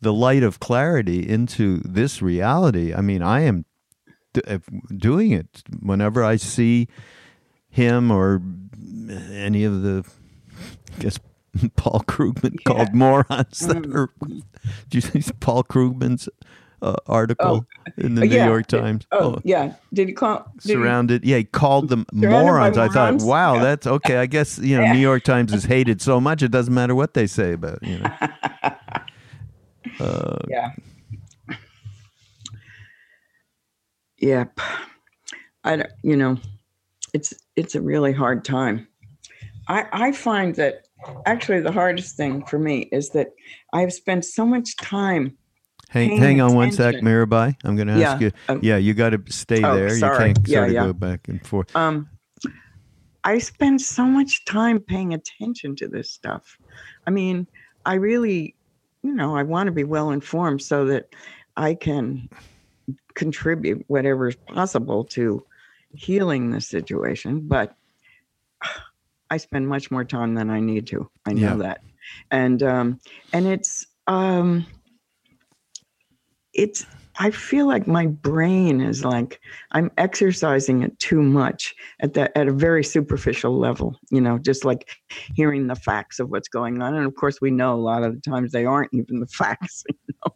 [0.00, 2.94] the light of clarity into this reality.
[2.94, 3.64] I mean, I am
[4.32, 4.58] d- uh,
[4.96, 6.88] doing it whenever I see
[7.68, 8.40] him or
[9.32, 10.04] any of the,
[10.98, 11.18] I guess
[11.76, 12.64] Paul Krugman Yeah.
[12.64, 13.94] called morons that Mm.
[13.94, 14.08] are.
[14.88, 16.28] Do you see Paul Krugman's
[16.82, 17.66] uh, article
[17.98, 18.44] in the Uh, New.
[18.44, 19.06] York Times?
[19.12, 19.74] Oh, yeah.
[19.92, 20.50] Did he call?
[20.60, 21.24] Did he- surrounded.
[21.26, 22.78] Yeah, he called them by morons.
[22.78, 23.62] I thought, wow, Yeah.
[23.64, 24.16] that's okay.
[24.16, 24.90] I guess you know.
[24.92, 27.98] New York Times is hated so much it doesn't matter what they say about you
[27.98, 28.10] know.
[30.00, 30.70] Uh, Yeah.
[34.18, 34.60] Yep.
[35.64, 36.36] I don't, you know,
[37.14, 38.86] it's it's a really hard time.
[39.68, 40.86] I I find that
[41.26, 43.28] actually the hardest thing for me is that
[43.72, 45.36] I've spent so much time.
[45.88, 47.06] hang, hang on one sec, attention.
[47.06, 47.56] Mirabai.
[47.64, 48.32] I'm going to ask Yeah, you.
[48.48, 49.90] uh, yeah, you got to stay oh, there.
[49.90, 50.28] sorry.
[50.28, 50.84] You can't Yeah, sort of yeah.
[50.86, 51.74] go back and forth.
[51.74, 52.08] Um,
[53.24, 56.56] I spend so much time paying attention to this stuff.
[57.06, 57.46] I mean,
[57.84, 58.54] I really,
[59.02, 61.06] you know, I want to be well informed so that
[61.56, 62.28] I can
[63.14, 65.44] contribute whatever is possible to
[65.92, 67.42] healing the situation.
[67.48, 67.74] But
[69.30, 71.08] I spend much more time than I need to.
[71.24, 71.56] I know Yeah.
[71.58, 71.80] that,
[72.30, 73.00] and um,
[73.32, 74.66] and it's um,
[76.52, 76.84] it's.
[77.20, 82.48] I feel like my brain is like I'm exercising it too much at that at
[82.48, 83.94] a very superficial level.
[84.10, 84.88] You know, just like
[85.34, 88.14] hearing the facts of what's going on, and of course we know a lot of
[88.14, 89.84] the times they aren't even the facts.
[89.86, 90.34] You know,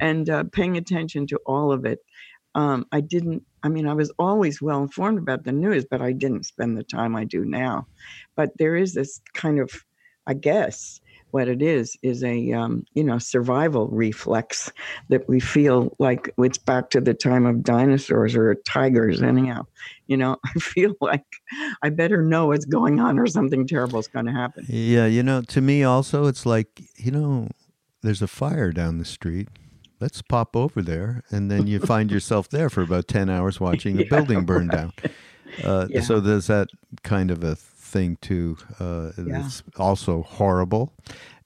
[0.00, 1.98] and uh, paying attention to all of it.
[2.54, 3.42] Um, I didn't.
[3.62, 6.82] I mean, I was always well informed about the news, but I didn't spend the
[6.82, 7.86] time I do now.
[8.36, 9.70] But there is this kind of,
[10.26, 11.01] I guess,
[11.32, 14.70] what it is is a um, you know survival reflex
[15.08, 19.62] that we feel like it's back to the time of dinosaurs or tigers anyhow
[20.06, 21.24] you know i feel like
[21.82, 25.22] i better know what's going on or something terrible is going to happen Yeah, you
[25.22, 27.48] know, to me also, it's like, you know,
[28.02, 29.48] there's a fire down the street.
[30.00, 31.22] Let's pop over there.
[31.30, 34.68] And then you find yourself there for about 10 hours watching a Yeah, building burn
[34.68, 34.92] down.
[35.62, 36.00] Uh, Yeah.
[36.00, 36.68] So there's that
[37.02, 37.56] kind of a
[37.92, 38.56] thing, too.
[38.80, 39.44] Uh, Yeah.
[39.46, 40.92] It's also horrible.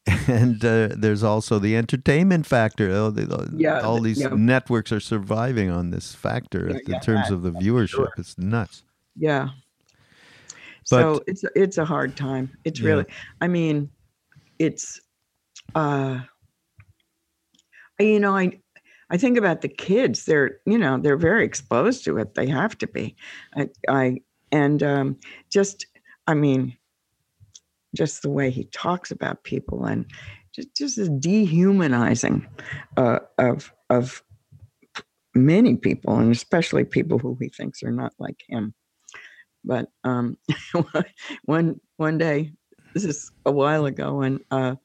[0.29, 2.91] And uh, there's also the entertainment factor.
[2.91, 4.29] Oh, the, Yeah, all these yeah.
[4.55, 7.89] networks are surviving on this factor in terms that- of the viewership.
[7.89, 8.13] sure.
[8.17, 8.85] It's nuts.
[9.19, 9.49] yeah
[10.91, 13.07] But- so it's it's a hard time it's really
[13.41, 13.91] i mean
[14.59, 15.01] it's
[15.75, 16.21] uh
[17.99, 18.45] you know i
[19.11, 22.77] i think about the kids they're you know they're very exposed to it they have
[22.79, 23.17] to be
[23.57, 24.21] i, I
[24.53, 25.17] and um
[25.51, 25.87] just
[26.27, 26.77] i mean
[27.97, 30.07] just the way he talks about people and
[30.55, 32.47] just just is dehumanizing
[32.97, 34.23] uh, of of
[35.35, 38.75] many people and especially people who he thinks are not like him.
[39.65, 40.39] But um
[41.45, 42.53] one one day
[42.95, 44.77] this is a while ago when uh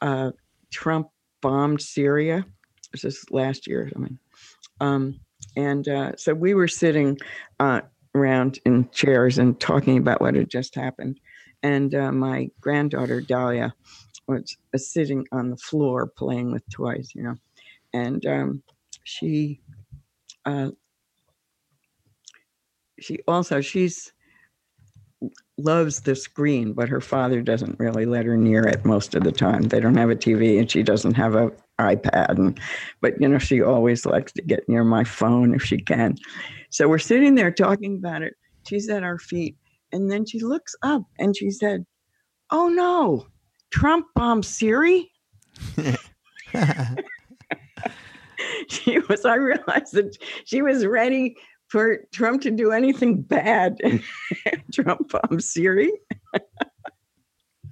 [0.00, 0.30] uh
[0.70, 1.08] trump
[1.42, 2.44] bombed syria.
[2.92, 4.18] This is last year i mean.
[4.80, 5.20] Um
[5.56, 7.18] and uh so we were sitting
[7.60, 7.82] uh
[8.14, 11.20] around in chairs and talking about what had just happened
[11.62, 13.74] and uh, my granddaughter dahlia
[14.26, 17.34] was uh, sitting on the floor playing with toys you know
[17.92, 18.62] and um
[19.04, 19.60] she
[20.46, 20.70] uh
[23.00, 24.12] she also she's
[25.58, 29.32] loves the screen, but her father doesn't really let her near it most of the
[29.32, 29.62] time.
[29.64, 32.58] They don't have a TV and she doesn't have a iPad and
[33.00, 36.16] but you know she always likes to get near my phone if she can.
[36.70, 38.34] So we're sitting there talking about it.
[38.66, 39.56] She's at our feet
[39.92, 41.86] and then she looks up and she said,
[42.50, 43.26] "Oh no.
[43.70, 45.10] Trump bombed Siri?"
[48.68, 51.36] She was I realized that she was ready
[51.68, 53.78] for Trump to do anything bad.
[54.72, 55.92] Trump bombed Siri.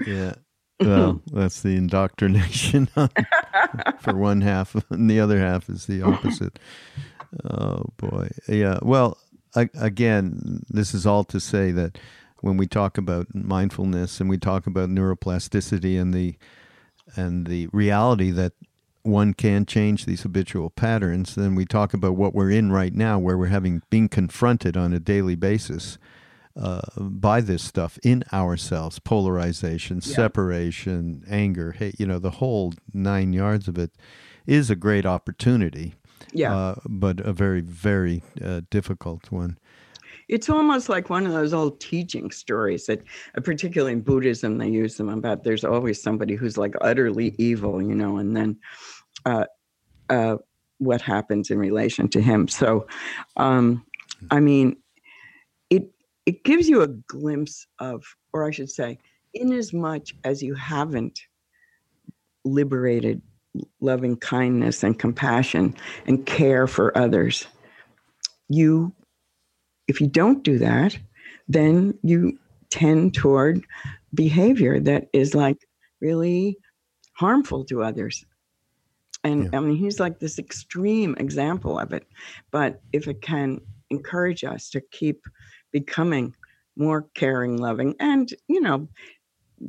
[0.06, 0.34] Yeah.
[0.80, 2.86] Well, that's the indoctrination
[4.00, 6.58] for one half, and the other half is the opposite.
[7.44, 8.78] Oh boy, yeah.
[8.82, 9.18] Well,
[9.54, 11.98] I, again, this is all to say that
[12.40, 16.36] when we talk about mindfulness and we talk about neuroplasticity and the
[17.16, 18.52] and the reality that
[19.02, 23.18] one can change these habitual patterns, then we talk about what we're in right now,
[23.18, 25.96] where we're having being confronted on a daily basis
[26.56, 30.14] uh, by this stuff in ourselves polarization Yeah.
[30.16, 33.92] separation anger hate you know the whole nine yards of it
[34.46, 35.94] is a great opportunity
[36.32, 36.54] Yeah.
[36.54, 39.58] uh, but a very very uh, difficult one
[40.28, 43.00] it's almost like one of those old teaching stories that,
[43.36, 45.44] uh, particularly in Buddhism, they use them about.
[45.44, 48.56] There's always somebody who's like utterly evil, you know, and then
[49.24, 49.44] uh,
[50.10, 50.36] uh,
[50.78, 52.48] what happens in relation to him.
[52.48, 52.88] So,
[53.36, 53.84] um,
[54.32, 54.76] I mean,
[56.26, 58.98] it gives you a glimpse of, or I should say,
[59.32, 61.20] in as much as you haven't
[62.44, 63.22] liberated
[63.80, 65.74] loving kindness and compassion
[66.06, 67.46] and care for others,
[68.48, 68.92] you,
[69.88, 70.98] if you don't do that,
[71.48, 72.38] then you
[72.70, 73.64] tend toward
[74.12, 75.58] behavior that is like
[76.00, 76.58] really
[77.14, 78.24] harmful to others.
[79.22, 79.58] And yeah.
[79.58, 82.06] I mean, he's like this extreme example of it.
[82.50, 83.60] But if it can
[83.90, 85.22] encourage us to keep
[85.80, 86.34] becoming
[86.74, 88.88] more caring, loving, and, you know,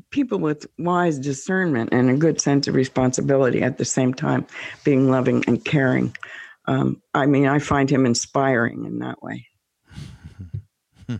[0.09, 4.47] people with wise discernment and a good sense of responsibility at the same time,
[4.85, 6.15] being loving and caring.
[6.65, 9.47] Um, I mean, I find him inspiring in that way.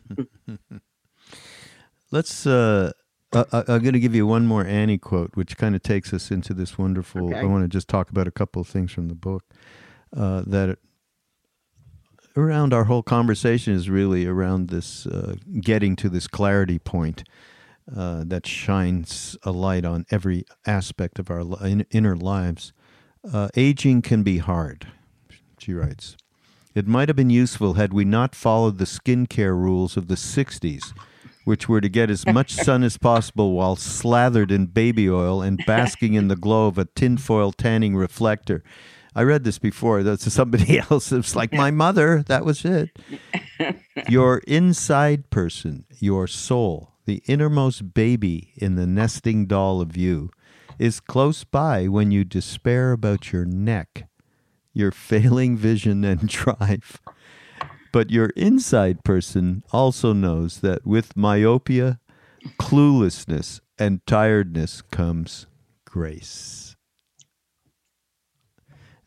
[2.11, 2.47] Let's.
[2.47, 2.91] Uh,
[3.33, 6.31] I, am going to give you one more Annie quote, which kind of takes us
[6.31, 7.27] into this wonderful.
[7.27, 7.39] Okay.
[7.39, 9.43] I want to just talk about a couple of things from the book
[10.15, 10.79] uh, that
[12.37, 17.23] around our whole conversation is really around this uh, getting to this clarity point
[17.93, 21.43] uh, that shines a light on every aspect of our
[21.89, 22.73] inner lives.
[23.33, 24.87] Uh, aging can be hard,
[25.57, 26.15] she writes.
[26.75, 30.93] It might have been useful had we not followed the skincare rules of the 60s,
[31.43, 35.59] which were to get as much sun as possible while slathered in baby oil and
[35.65, 38.63] basking in the glow of a tinfoil tanning reflector.
[39.17, 40.03] I read this before.
[40.03, 41.11] That's somebody else.
[41.11, 42.23] It's like my mother.
[42.27, 42.95] That was it.
[44.07, 50.29] Your inside person, your soul, the innermost baby in the nesting doll of you,
[50.77, 54.07] is close by when you despair about your neck,
[54.71, 57.01] your failing vision and drive.
[57.91, 61.99] But your inside person also knows that with myopia,
[62.59, 65.47] cluelessness, and tiredness comes
[65.85, 66.66] grace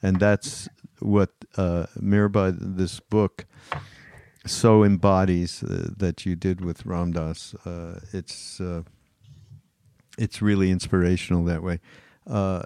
[0.03, 0.69] and that's
[1.01, 3.47] what uh, Mirabai, this book,
[4.47, 7.55] so embodies uh, that you did with Ram Dass.
[7.67, 8.83] Uh, it's uh,
[10.19, 11.81] it's really inspirational that way,
[12.27, 12.63] uh,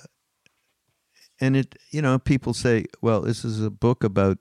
[1.41, 4.39] and it you know people say, well, this is a book about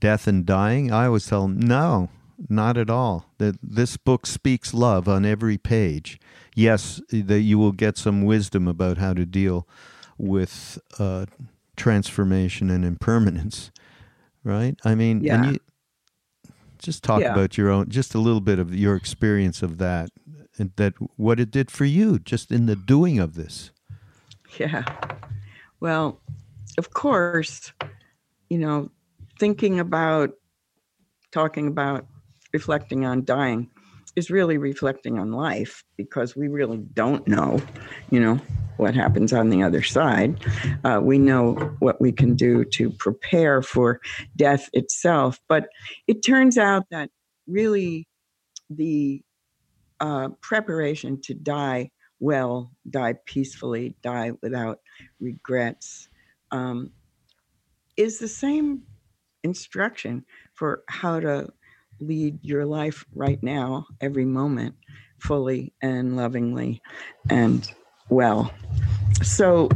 [0.00, 0.92] death and dying.
[0.92, 2.08] I always tell them, no,
[2.48, 3.26] not at all.
[3.38, 6.20] That this book speaks love on every page.
[6.54, 9.66] Yes, that you will get some wisdom about how to deal
[10.16, 11.26] with uh,
[11.78, 13.70] transformation and impermanence,
[14.44, 14.76] right?
[14.84, 15.36] I mean, yeah.
[15.36, 15.58] and you
[16.78, 17.32] just talk yeah.
[17.32, 20.10] about your own, just a little bit of your experience of that,
[20.58, 23.70] and that what it did for you, just in the doing of this.
[24.58, 24.84] Yeah.
[25.80, 26.20] Well,
[26.76, 27.72] of course,
[28.50, 28.90] you know,
[29.38, 30.30] thinking about,
[31.32, 32.06] talking about,
[32.52, 33.70] reflecting on dying
[34.16, 37.60] is really reflecting on life because we really don't know,
[38.10, 38.40] you know,
[38.78, 40.44] what happens on the other side.
[40.84, 44.00] Uh, we know what we can do to prepare for
[44.36, 45.38] death itself.
[45.48, 45.68] But
[46.06, 47.10] it turns out that
[47.46, 48.06] really
[48.70, 49.22] the
[50.00, 54.80] uh, preparation to die well, die peacefully, die without
[55.20, 56.08] regrets,
[56.50, 56.90] um,
[57.96, 58.82] is the same
[59.44, 61.48] instruction for how to
[62.00, 64.74] lead your life right now, every moment,
[65.18, 66.80] fully and lovingly
[67.30, 67.72] and
[68.10, 68.52] well.
[69.22, 69.68] So,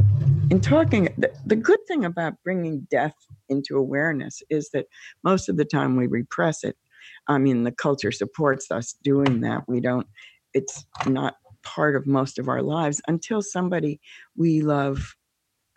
[0.49, 3.15] in talking, the, the good thing about bringing death
[3.49, 4.87] into awareness is that
[5.23, 6.77] most of the time we repress it.
[7.27, 9.63] I mean, the culture supports us doing that.
[9.67, 10.07] We don't,
[10.53, 13.99] it's not part of most of our lives until somebody
[14.35, 15.15] we love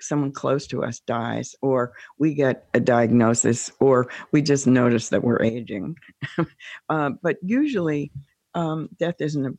[0.01, 5.25] someone close to us dies or we get a diagnosis or we just notice that
[5.25, 5.97] we're aging
[6.91, 8.13] uh, but usually
[8.55, 9.53] um, death isn't a,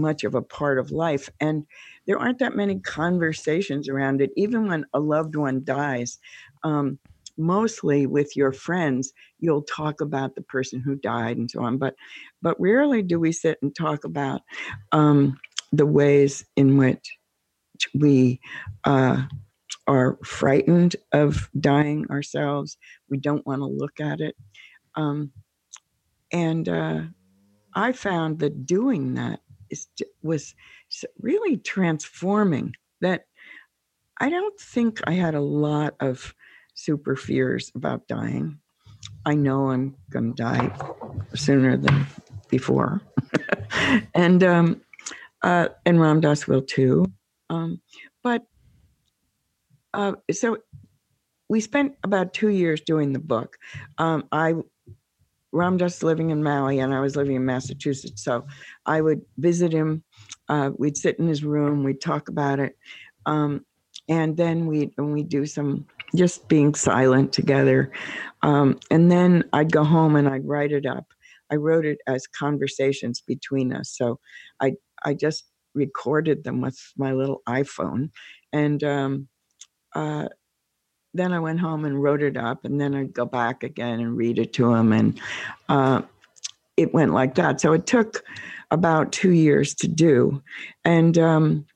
[0.00, 1.64] much of a part of life and
[2.06, 6.18] there aren't that many conversations around it even when a loved one dies
[6.64, 6.98] um,
[7.36, 11.94] mostly with your friends you'll talk about the person who died and so on but
[12.42, 14.42] but rarely do we sit and talk about
[14.92, 15.38] um,
[15.72, 17.18] the ways in which
[17.94, 18.40] we
[18.84, 19.22] uh,
[19.86, 22.76] are frightened of dying ourselves.
[23.08, 24.36] We don't want to look at it.
[24.94, 25.32] Um,
[26.32, 27.02] and uh,
[27.74, 29.40] I found that doing that
[30.22, 30.54] was
[31.20, 32.74] really transforming.
[33.00, 33.26] That
[34.18, 36.34] I don't think I had a lot of
[36.74, 38.58] super fears about dying.
[39.24, 40.76] I know I'm going to die
[41.34, 42.06] sooner than
[42.48, 43.02] before.
[44.14, 44.80] and um,
[45.42, 47.04] uh, and Ram Dass will too.
[47.50, 47.80] Um,
[48.22, 48.46] but
[49.94, 50.58] uh, so
[51.48, 53.56] we spent about two years doing the book.
[53.98, 54.54] Um, I
[55.52, 58.22] Ram Dass living in Maui and I was living in Massachusetts.
[58.22, 58.46] So
[58.86, 60.04] I would visit him.
[60.48, 61.84] Uh, we'd sit in his room.
[61.84, 62.76] We'd talk about it.
[63.26, 63.64] Um,
[64.08, 65.86] and then we and we do some
[66.16, 67.92] just being silent together.
[68.42, 71.06] Um, and then I'd go home and I'd write it up.
[71.50, 73.94] I wrote it as conversations between us.
[73.96, 74.18] So
[74.60, 74.74] I
[75.04, 75.44] I just
[75.74, 78.10] recorded them with my little iPhone,
[78.52, 79.28] and um,
[79.94, 80.28] uh,
[81.14, 84.16] then I went home and wrote it up, and then I'd go back again and
[84.16, 85.20] read it to him, and
[85.68, 86.02] uh,
[86.76, 87.60] it went like that.
[87.60, 88.22] So it took
[88.70, 90.42] about two years to do,
[90.84, 91.66] and um,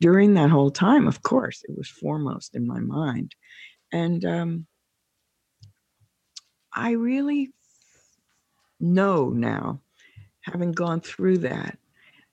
[0.00, 3.34] during that whole time, of course, it was foremost in my mind,
[3.92, 4.66] and um,
[6.74, 7.52] I really
[8.78, 9.80] know now,
[10.42, 11.78] having gone through that,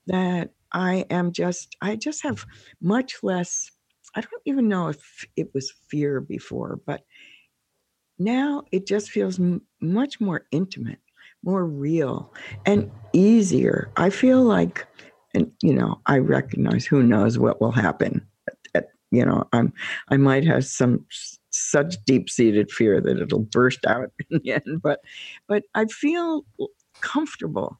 [0.06, 2.44] that I am just, I just have
[2.80, 3.70] much less.
[4.14, 7.04] I don't even know if it was fear before, but
[8.18, 11.00] now it just feels m- much more intimate,
[11.42, 12.32] more real,
[12.64, 13.90] and easier.
[13.96, 14.86] I feel like,
[15.34, 18.26] and you know, I recognize who knows what will happen.
[18.48, 19.72] At, at, you know, I'm,
[20.08, 21.04] I might have some
[21.50, 25.00] such deep-seated fear that it'll burst out in the end, but,
[25.48, 26.44] but I feel
[27.00, 27.78] comfortable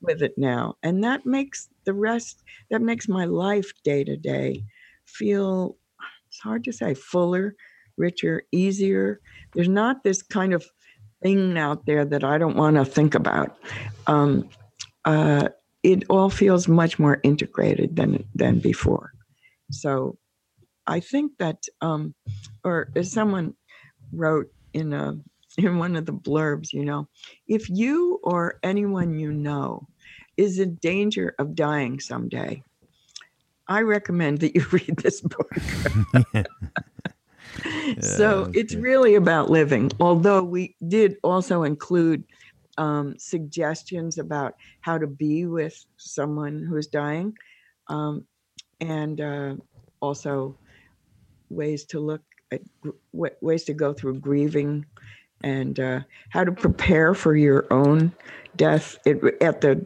[0.00, 2.42] with it now, and that makes the rest.
[2.70, 4.64] That makes my life day to day
[5.06, 5.76] feel.
[6.28, 7.54] It's hard to say fuller,
[7.96, 9.20] richer, easier.
[9.54, 10.66] There's not this kind of
[11.22, 13.56] thing out there that I don't want to think about.
[14.06, 14.48] Um,
[15.04, 15.48] uh,
[15.82, 19.12] it all feels much more integrated than than before.
[19.70, 20.18] So,
[20.86, 22.14] I think that, um,
[22.64, 23.54] or as someone
[24.12, 25.18] wrote in a
[25.58, 27.08] in one of the blurbs, you know,
[27.48, 29.86] if you or anyone you know
[30.36, 32.62] is in danger of dying someday,
[33.68, 35.52] I recommend that you read this book.
[38.00, 38.82] so it's good.
[38.82, 42.24] really about living, although we did also include
[42.78, 47.34] um, suggestions about how to be with someone who is dying
[47.88, 48.24] um,
[48.80, 49.54] and uh,
[50.00, 50.56] also
[51.48, 52.60] ways to look at
[53.12, 54.84] ways to go through grieving
[55.42, 56.00] and uh,
[56.30, 58.12] how to prepare for your own
[58.56, 59.84] death it, at the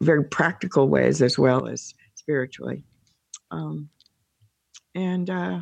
[0.00, 2.84] very practical ways as well as spiritually.
[3.54, 3.88] Um,
[4.94, 5.60] and uh,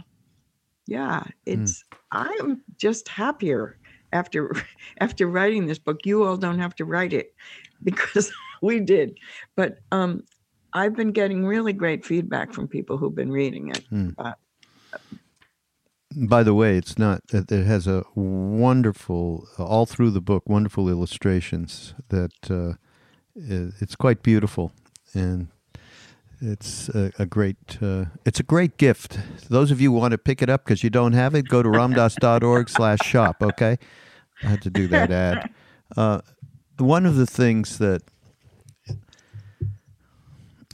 [0.87, 1.99] yeah, it's mm.
[2.11, 3.79] I'm just happier
[4.13, 4.55] after
[5.01, 6.01] after writing this book.
[6.05, 7.35] You all don't have to write it
[7.85, 8.33] because
[8.63, 9.19] we did,
[9.57, 10.23] but um,
[10.73, 13.85] I've been getting really great feedback from people who've been reading it.
[13.91, 14.15] Mm.
[14.19, 14.33] Uh,
[16.15, 17.23] by the way, it's not.
[17.33, 22.75] It has a wonderful, all through the book, wonderful illustrations that uh,
[23.35, 24.73] it's quite beautiful,
[25.15, 25.49] and
[26.43, 29.19] it's a, a great uh, it's a great gift.
[29.49, 31.63] Those of you who want to pick it up because you don't have it, go
[31.63, 33.37] to ramdass.org slash shop.
[33.43, 33.79] Okay,
[34.43, 35.51] I had to do that ad.
[35.97, 36.21] Uh,
[36.79, 38.03] one of the things that,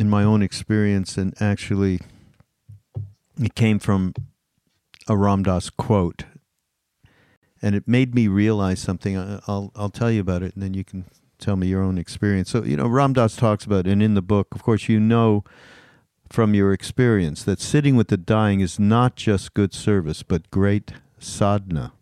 [0.01, 2.01] in my own experience, and actually,
[3.39, 4.15] it came from
[5.07, 6.25] a Ram Dass quote,
[7.61, 9.19] and it made me realize something.
[9.19, 11.05] I'll I'll tell you about it, and then you can
[11.39, 12.51] tell me your own experience.
[12.51, 15.45] So, you know, Ram Dass talks about, and in the book, of course, you know
[16.31, 20.93] from your experience that sitting with the dying is not just good service, but great
[21.19, 21.93] sadhana,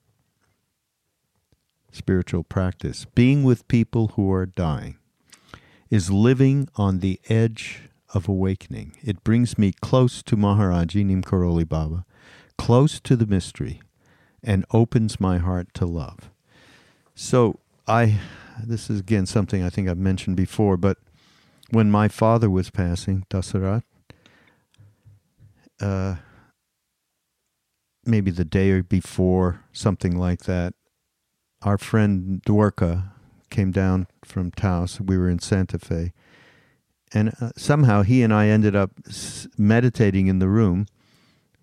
[1.93, 3.07] spiritual practice.
[3.15, 4.99] Being with people who are dying
[5.91, 7.83] is living on the edge
[8.13, 8.97] of awakening.
[9.05, 12.05] It brings me close to Maharaji Neem Karoli Baba,
[12.59, 13.81] close to the mystery,
[14.43, 16.31] and opens my heart to love.
[17.15, 18.19] So I
[18.65, 20.99] this is again something I think I've mentioned before, but
[21.71, 23.83] when my father was passing, Dasarat,
[25.81, 26.17] uh,
[28.05, 30.75] maybe the day before, something like that,
[31.63, 33.11] our friend Dwarka
[33.51, 35.01] came down from Taos.
[35.01, 36.13] We were in Santa Fe.
[37.13, 38.93] And uh, somehow he and I ended up
[39.57, 40.87] meditating in the room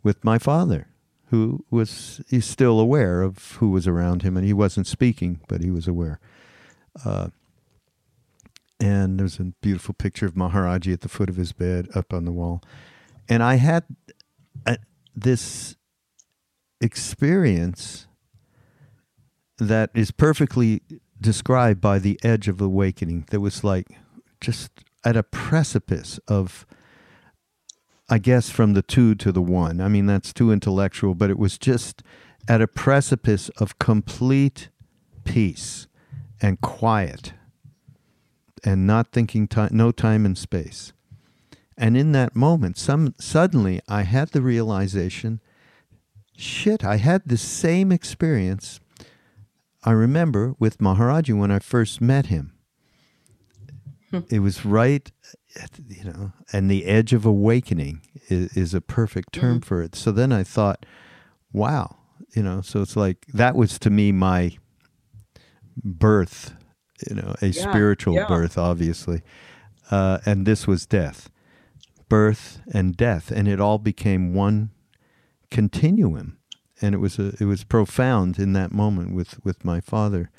[0.02, 0.88] with my father,
[1.28, 5.62] who was he's still aware of who was around him, and he wasn't speaking, but
[5.62, 6.20] he was aware.
[7.04, 7.30] Uh,
[8.80, 12.26] and there's a beautiful picture of Maharaji at the foot of his bed up on
[12.26, 12.62] the wall.
[13.30, 13.86] And I had
[14.66, 14.78] a,
[15.16, 15.76] this
[16.82, 18.08] experience
[19.58, 20.82] that is perfectly
[21.22, 23.88] described by the edge of awakening that was like
[24.42, 24.72] just
[25.06, 26.66] at a precipice of
[28.10, 31.40] i guess from the two to the one i mean that's too intellectual but it
[31.40, 32.04] was just
[32.48, 34.68] at a precipice of complete
[35.24, 35.88] peace
[36.44, 37.34] and quiet
[38.64, 40.94] and not thinking time, no time and space.
[41.78, 45.40] And in that moment, some suddenly I had the realization,
[46.38, 48.80] shit, I had the same experience
[49.86, 52.54] I remember with Maharaji when I first met him,
[54.30, 55.12] it was right,
[55.60, 59.66] at, you know, and the edge of awakening is, is a perfect term Mm.
[59.66, 59.96] for it.
[59.96, 60.86] So then I thought,
[61.52, 61.98] wow,
[62.36, 64.56] you know, so it's like that was to me my
[65.78, 66.54] birth,
[67.10, 68.28] you know, a Yeah, spiritual yeah.
[68.28, 69.22] birth, obviously.
[69.92, 71.30] Uh, and this was death,
[72.10, 74.70] birth and death, and it all became one
[75.52, 76.38] continuum,
[76.82, 80.30] and it was a, it was profound in that moment with with my father.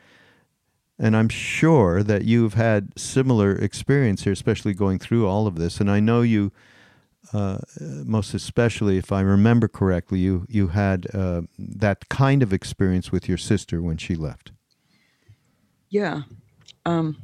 [0.99, 5.80] And I'm sure that you've had similar experience here, especially going through all of this.
[5.80, 6.53] And I know you,
[7.32, 13.11] uh, most especially, if I remember correctly, you you had uh, that kind of experience
[13.12, 14.53] with your sister when she left.
[15.95, 16.22] Yeah.
[16.86, 17.16] Um,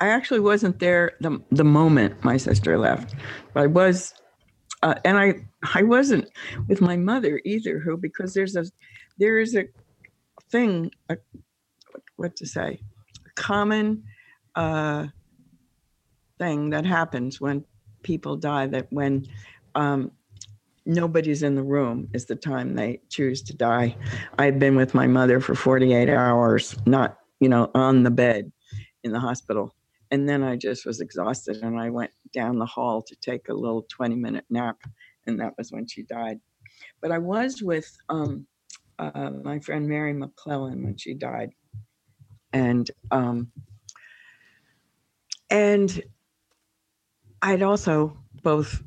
[0.00, 3.14] I actually wasn't there the, the moment my sister left,
[3.52, 4.14] but I was,
[4.82, 5.34] uh, and I
[5.74, 6.30] I wasn't
[6.66, 7.78] with my mother either.
[7.78, 8.64] Who because there's a
[9.18, 9.64] there is a
[10.50, 11.18] thing, a,
[12.16, 12.80] what to say,
[13.26, 14.04] a common
[14.54, 15.08] uh,
[16.38, 17.66] thing that happens when
[18.02, 18.66] people die.
[18.66, 19.26] That when
[19.74, 20.10] um,
[20.86, 23.94] nobody's in the room is the time they choose to die.
[24.38, 28.50] I had been with my mother for 48 hours, not you know, on the bed
[29.02, 29.74] in the hospital.
[30.10, 33.54] And then I just was exhausted and I went down the hall to take a
[33.54, 34.76] little 20 minute nap.
[35.26, 36.38] And that was when she died.
[37.00, 38.46] But I was with um,
[38.98, 41.50] uh, my friend Mary McClellan when she died.
[42.52, 43.50] And um,
[45.50, 46.02] and
[47.42, 48.82] I'd also both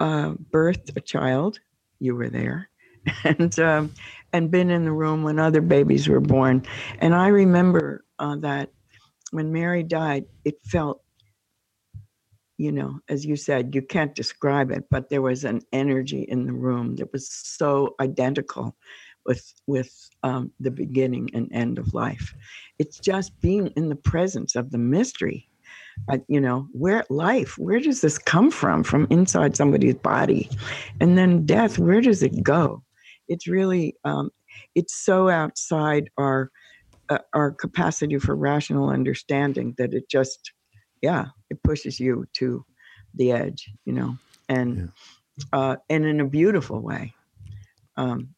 [0.00, 1.60] uh, birthed a child.
[2.00, 2.70] You were there,
[3.24, 3.94] and um,
[4.32, 6.64] and been in the room when other babies were born.
[7.00, 8.70] And I remember uh, that
[9.30, 11.02] when Mary died, it felt,
[12.58, 16.46] you know, as you said, you can't describe it, but there was an energy in
[16.46, 18.76] the room that was so identical
[19.26, 22.34] with with um, the beginning and end of life.
[22.78, 25.48] It's just being in the presence of the mystery.
[26.10, 28.84] Uh, you know, where life, where does this come from?
[28.84, 30.48] From inside somebody's body,
[31.00, 32.82] and then death, where does it go?
[33.28, 34.30] It's really, um,
[34.74, 36.50] it's so outside our
[37.10, 40.52] uh, our capacity for rational understanding that it just,
[41.00, 42.64] yeah, it pushes you to
[43.14, 44.16] the edge, you know,
[44.48, 44.90] and
[45.52, 47.14] uh, and in a beautiful way.
[47.96, 48.28] Um,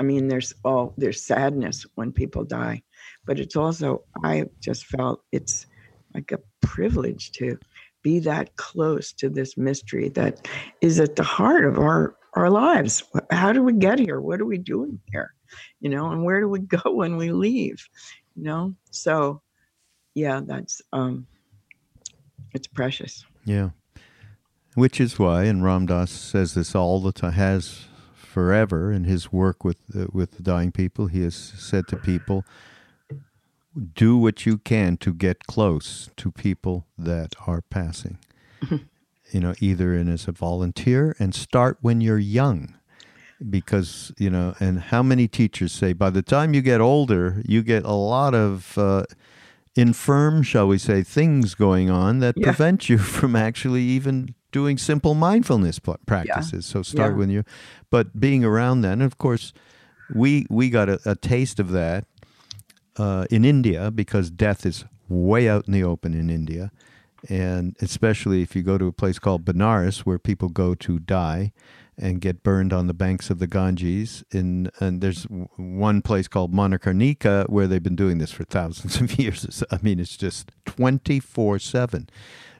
[0.00, 2.82] I mean, there's all there's sadness when people die,
[3.26, 5.66] but it's also I just felt it's
[6.14, 7.58] like a privilege to
[8.02, 10.46] be that close to this mystery that
[10.80, 13.02] is at the heart of our our lives.
[13.30, 14.20] How do we get here?
[14.20, 15.34] What are we doing here?
[15.80, 17.86] You know, and where do we go when we leave?
[18.36, 19.40] You know, so
[20.14, 21.26] yeah, that's um,
[22.52, 23.24] it's precious.
[23.44, 23.70] Yeah.
[24.74, 29.32] Which is why, and Ram Ramdas says this all the time, has forever in his
[29.32, 31.06] work with uh, with dying people.
[31.06, 32.44] He has said to people,
[33.94, 38.18] "Do what you can to get close to people that are passing."
[39.34, 42.74] you know, either in as a volunteer and start when you're young,
[43.50, 44.54] because you know.
[44.60, 48.34] And how many teachers say by the time you get older, you get a lot
[48.34, 48.78] of.
[48.78, 49.04] Uh,
[49.76, 52.44] infirm, shall we say, things going on that Yeah.
[52.44, 56.64] prevent you from actually even doing simple mindfulness practices.
[56.64, 57.18] So start Yeah.
[57.18, 57.42] when you,
[57.90, 59.52] but being around then, of course,
[60.08, 62.04] we we got a, a taste of that
[62.96, 66.70] uh, in India because death is way out in the open in India,
[67.28, 71.52] and especially if you go to a place called Benares where people go to die
[71.96, 74.24] and get burned on the banks of the Ganges.
[74.32, 75.24] In and there's
[75.56, 79.62] one place called Manikarnika where they've been doing this for thousands of years.
[79.70, 82.08] I mean, it's just twenty four seven.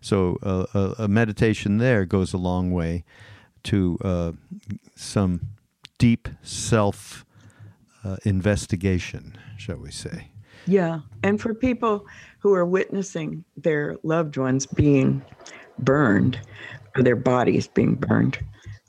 [0.00, 3.04] So uh, a, a meditation there goes a long way
[3.64, 4.32] to uh,
[4.94, 5.48] some
[5.98, 7.24] deep self
[8.04, 10.28] uh, investigation, shall we say?
[10.66, 12.06] Yeah, and for people
[12.44, 15.24] who are witnessing their loved ones being
[15.78, 16.38] burned,
[16.94, 18.38] or their bodies being burned,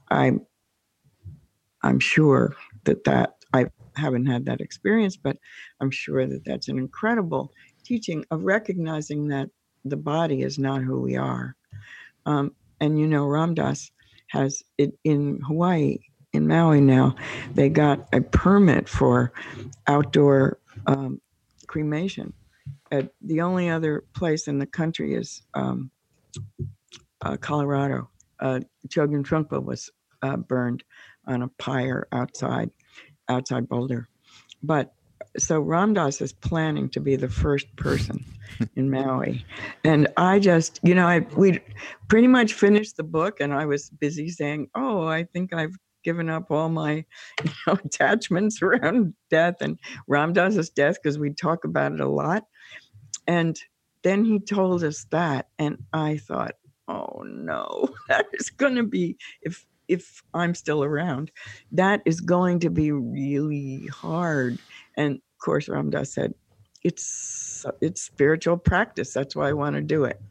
[0.09, 0.45] I'm
[1.81, 2.53] I'm sure
[2.83, 5.37] that that I haven't had that experience, but
[5.79, 7.53] I'm sure that that's an incredible
[7.85, 9.49] teaching of recognizing that
[9.85, 11.55] the body is not who we are.
[12.25, 12.51] Um,
[12.81, 13.89] and you know, Ram Dass
[14.27, 15.99] has it in Hawaii,
[16.33, 17.15] in Maui now.
[17.53, 19.31] They got a permit for
[19.87, 21.21] outdoor um,
[21.67, 22.33] cremation.
[22.95, 25.91] Uh, the only other place in the country is um,
[27.21, 28.09] uh, Colorado.
[28.39, 29.89] Uh, Chogyam Trungpa was
[30.21, 30.83] uh, burned
[31.27, 32.69] on a pyre outside,
[33.29, 34.07] outside Boulder.
[34.63, 34.93] But
[35.37, 38.23] so Ram Dass is planning to be the first person
[38.75, 39.45] in Maui,
[39.83, 41.59] and I just, you know, I we
[42.07, 45.75] pretty much finished the book, and I was busy saying, "Oh, I think I've
[46.05, 47.03] given up all my
[47.43, 49.77] you know, attachments around death and
[50.07, 52.43] Ram Dass's death because we talk about it a lot.
[53.27, 53.59] And
[54.03, 56.55] then he told us that, and I thought,
[56.87, 61.31] oh no, that is going to be if if I'm still around,
[61.71, 64.57] that is going to be really hard.
[64.97, 66.33] And of course, Ram Dass said,
[66.83, 69.13] it's it's spiritual practice.
[69.13, 70.21] That's why I want to do it.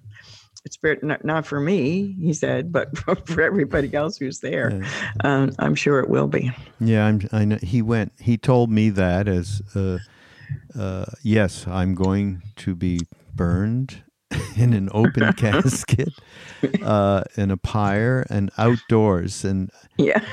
[0.65, 4.81] It's spirit, not, not for me, he said, but for, for everybody else who's there.
[4.81, 5.11] Yeah.
[5.23, 6.53] Um, I'm sure it will be.
[6.81, 7.59] Yeah, I'm, I know.
[7.63, 8.13] He went.
[8.19, 9.99] He told me that as, uh,
[10.79, 13.01] uh, yes, I'm going to be
[13.35, 14.03] burned
[14.57, 16.11] in an open casket,
[16.83, 19.45] uh, in a pyre, and outdoors.
[19.45, 20.25] And yeah,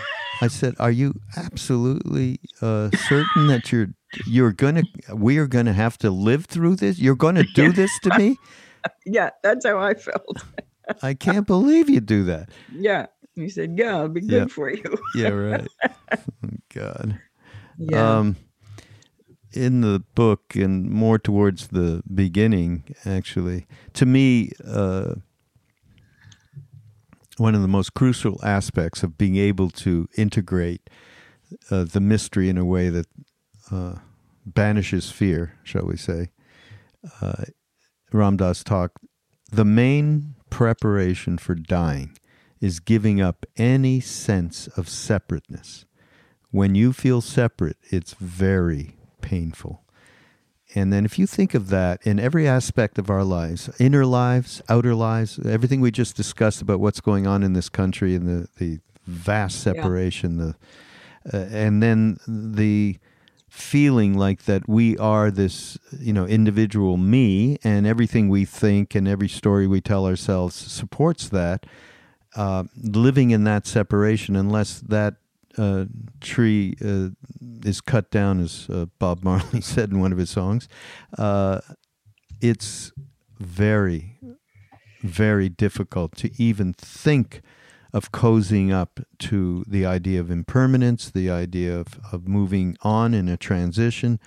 [0.41, 3.87] I said, "Are you absolutely uh, certain that you're
[4.25, 4.83] you're gonna
[5.13, 6.99] we are gonna have to live through this?
[6.99, 7.71] You're gonna do yeah.
[7.71, 8.37] this to me?"
[9.05, 10.43] yeah, that's how I felt.
[11.01, 12.49] I can't believe you do that.
[12.73, 13.07] Yeah.
[13.35, 14.83] He said, Yeah, it'll be good for you.
[15.15, 15.67] yeah, right.
[15.83, 17.19] Oh, God.
[17.77, 18.17] Yeah.
[18.17, 18.35] Um,
[19.53, 25.15] in the book and more towards the beginning, actually, to me, uh,
[27.37, 30.89] one of the most crucial aspects of being able to integrate
[31.69, 33.07] uh, the mystery in a way that
[33.71, 33.95] uh,
[34.45, 36.29] banishes fear, shall we say,
[37.21, 37.43] uh,
[38.13, 38.97] Ram Dass talked,
[39.51, 42.17] the main preparation for dying
[42.59, 45.85] is giving up any sense of separateness.
[46.51, 49.83] When you feel separate, it's very painful.
[50.73, 54.61] And then if you think of that in every aspect of our lives, inner lives,
[54.69, 58.47] outer lives, everything we just discussed about what's going on in this country and the,
[58.57, 60.45] the vast separation, yeah.
[60.45, 60.55] the
[61.33, 62.97] uh, and then the
[63.47, 69.07] feeling like that we are this you know individual me and everything we think and
[69.07, 71.65] every story we tell ourselves supports that
[72.37, 75.15] uh, living in that separation unless that
[75.57, 75.85] uh,
[76.19, 77.09] tree uh,
[77.65, 80.67] is cut down as uh, bob marley said in one of his songs
[81.17, 81.59] uh,
[82.41, 82.91] it's
[83.39, 84.19] very
[85.01, 87.41] very difficult to even think
[87.93, 93.27] of cozying up to the idea of impermanence, the idea of, of moving on in
[93.27, 94.19] a transition,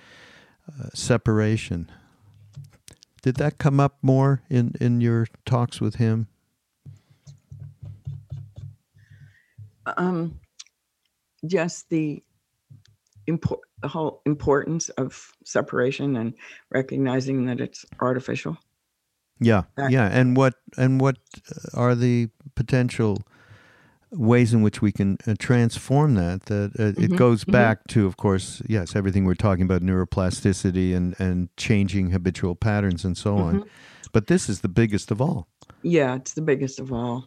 [0.67, 1.91] uh, separation.
[3.23, 6.27] Did that come up more in, in your talks with him?
[9.97, 10.39] Um,
[11.47, 12.23] just the
[13.27, 16.33] import, the whole importance of separation and
[16.71, 18.57] recognizing that it's artificial.
[19.39, 21.17] Yeah, that, yeah, and what and what
[21.73, 23.17] are the potential
[24.11, 27.03] ways in which we can uh, transform that that uh, mm-hmm.
[27.03, 27.51] it goes mm-hmm.
[27.51, 27.99] back mm-hmm.
[27.99, 33.17] to of course yes everything we're talking about neuroplasticity and and changing habitual patterns and
[33.17, 33.59] so mm-hmm.
[33.59, 33.69] on
[34.13, 35.47] but this is the biggest of all
[35.81, 37.25] yeah it's the biggest of all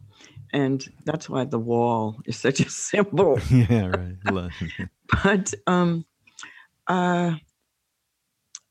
[0.52, 3.40] and that's why the wall is such a symbol.
[3.50, 4.16] Yeah right.
[5.24, 6.04] But um
[6.86, 7.34] uh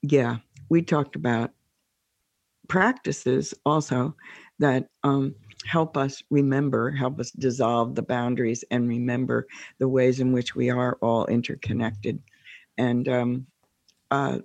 [0.01, 0.37] yeah
[0.69, 1.51] we talked about
[2.67, 4.15] practices also
[4.59, 5.35] that um
[5.67, 9.47] help us remember, help us dissolve the boundaries and remember
[9.79, 12.21] the ways in which we are all interconnected.
[12.77, 13.47] And um,
[14.11, 14.39] uh,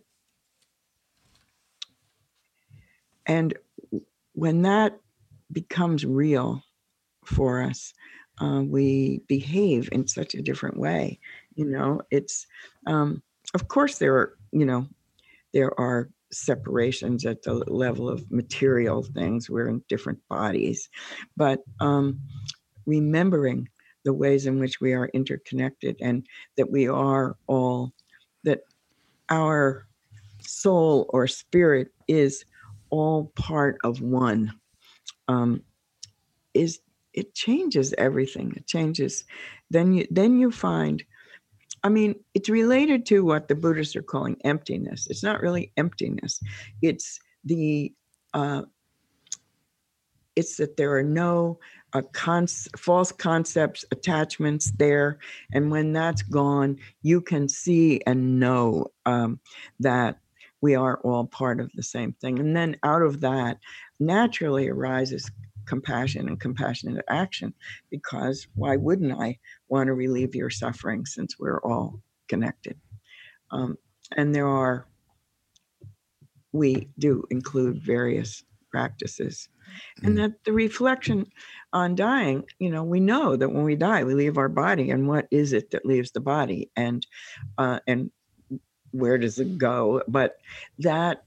[3.26, 3.54] and
[4.32, 4.98] when that
[5.52, 6.62] becomes real
[7.24, 7.92] for us,
[8.40, 11.18] uh, we behave in such a different way.
[11.54, 12.46] You know, it's
[12.86, 13.22] um,
[13.54, 14.86] of course there are you know
[15.52, 19.50] there are separations at the level of material things.
[19.50, 20.88] We're in different bodies.
[21.36, 22.20] But um,
[22.86, 23.68] remembering
[24.04, 27.92] the ways in which we are interconnected and that we are all,
[28.44, 28.62] that
[29.30, 29.86] our
[30.40, 32.44] soul or spirit is
[32.90, 34.52] all part of one
[35.28, 35.62] um,
[36.54, 36.80] is
[37.14, 39.24] it changes everything it changes
[39.70, 41.04] then you then you find
[41.84, 45.08] I mean, it's related to what the Buddhists are calling emptiness.
[45.10, 46.40] It's not really emptiness.
[46.80, 47.92] It's the
[48.34, 48.62] uh,
[50.36, 51.58] it's that there are no
[51.92, 55.18] uh, cons- false concepts, attachments there,
[55.52, 59.40] and when that's gone, you can see and know um,
[59.80, 60.18] that
[60.62, 62.38] we are all part of the same thing.
[62.38, 63.58] And then out of that
[64.00, 65.30] naturally arises
[65.72, 67.54] compassion and compassionate action
[67.90, 69.38] because why wouldn't I
[69.70, 72.78] want to relieve your suffering since we're all connected?
[73.50, 73.78] Um,
[74.14, 74.86] and there are,
[76.52, 79.48] we do include various practices.
[80.02, 80.16] And mm.
[80.18, 81.24] that the reflection
[81.72, 85.08] on dying, you know, we know that when we die, we leave our body, and
[85.08, 87.06] what is it that leaves the body, and
[87.56, 88.10] uh, and
[88.90, 90.02] where does it go?
[90.06, 90.36] But
[90.80, 91.24] that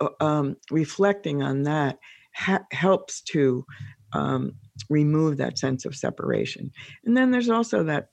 [0.00, 1.98] uh, um, reflecting on that
[2.34, 3.64] ha- helps to
[4.12, 4.52] um,
[4.88, 6.70] remove that sense of separation.
[7.04, 8.08] And then there's also that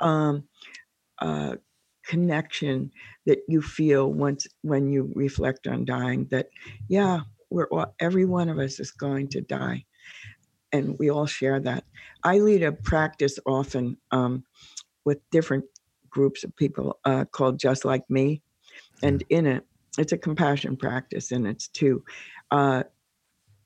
[0.00, 0.44] um,
[1.20, 1.56] uh,
[2.06, 2.90] connection
[3.26, 6.46] that you feel once when you reflect on dying that
[6.88, 9.84] yeah we're all, every one of us is going to die.
[10.70, 11.84] And we all share that.
[12.22, 14.44] I lead a practice often um,
[15.04, 15.64] with different
[16.10, 18.42] groups of people uh, called just like me.
[19.02, 19.64] And in it
[19.98, 22.02] it's a compassion practice and it's to
[22.50, 22.84] uh,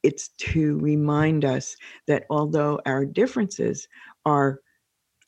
[0.02, 1.76] it's to remind us
[2.06, 3.88] that although our differences
[4.24, 4.60] are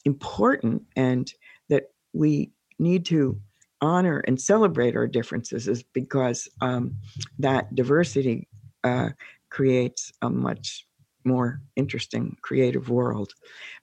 [0.04, 1.32] important and
[1.68, 3.38] that we need to
[3.80, 6.96] honor and celebrate our differences is because um,
[7.38, 8.48] that diversity
[8.82, 9.10] uh,
[9.50, 10.86] creates a much
[11.24, 13.32] more interesting creative world.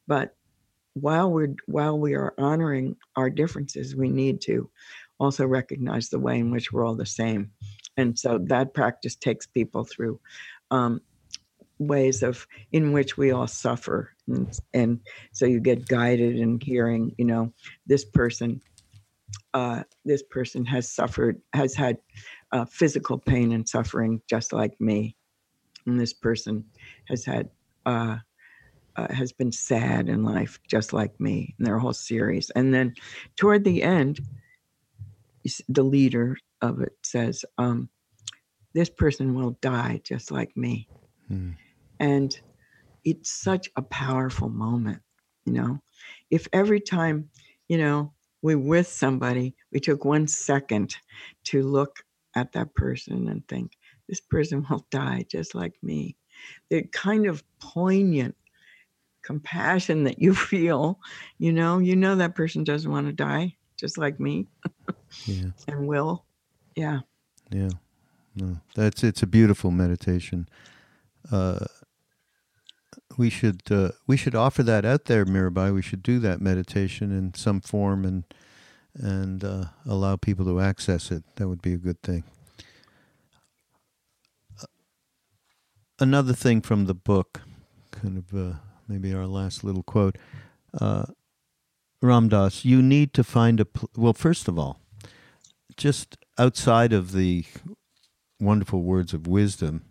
[0.07, 0.35] But
[0.93, 4.69] while we're while we are honoring our differences we need to
[5.19, 7.51] also recognize the way in which we're all the same.
[7.95, 10.19] And so that practice takes people through
[10.71, 11.01] um,
[11.79, 14.11] ways of in which we all suffer.
[14.27, 14.99] And, and
[15.31, 17.53] so you get guided in hearing you know
[17.85, 18.61] this person
[19.53, 21.97] uh, this person has suffered has had
[22.51, 25.15] uh, physical pain and suffering just like me.
[25.85, 26.65] And this person
[27.07, 27.49] has had
[27.85, 28.17] uh,
[28.95, 32.49] uh, has been sad in life just like me and their whole series.
[32.51, 32.93] And then
[33.35, 34.19] toward the end
[35.69, 37.89] the leader of it says um,
[38.73, 40.87] this person will die just like me.
[41.27, 41.51] Hmm.
[41.99, 42.39] and
[43.03, 45.01] it's such a powerful moment
[45.45, 45.79] you know?
[46.29, 47.29] If every time
[47.67, 50.95] you know we're with somebody we took one second
[51.45, 51.97] to look
[52.35, 56.17] at that person and think this person will die just like me.
[56.69, 58.35] The kind of poignant
[59.23, 60.99] compassion that you feel
[61.37, 61.79] you know?
[61.79, 64.47] You know that person doesn't want to die just like me
[65.25, 65.51] yeah.
[65.67, 66.25] and will.
[66.75, 66.99] Yeah.
[67.51, 67.69] Yeah
[68.35, 70.47] no that's it's a beautiful meditation
[71.31, 71.65] uh
[73.17, 75.73] we should uh, we should offer that out there, Mirabai.
[75.73, 78.23] We should do that meditation in some form and
[78.93, 81.23] and uh, allow people to access it.
[81.35, 82.23] That would be a good thing.
[84.61, 84.65] Uh,
[85.99, 87.41] another thing from the book,
[87.91, 88.55] kind of uh,
[88.87, 90.17] maybe our last little quote.
[90.79, 91.05] Uh,
[92.01, 92.29] Ram
[92.63, 94.13] you need to find a pl- well.
[94.13, 94.79] First of all,
[95.77, 97.45] just outside of the
[98.41, 99.83] wonderful words of wisdom.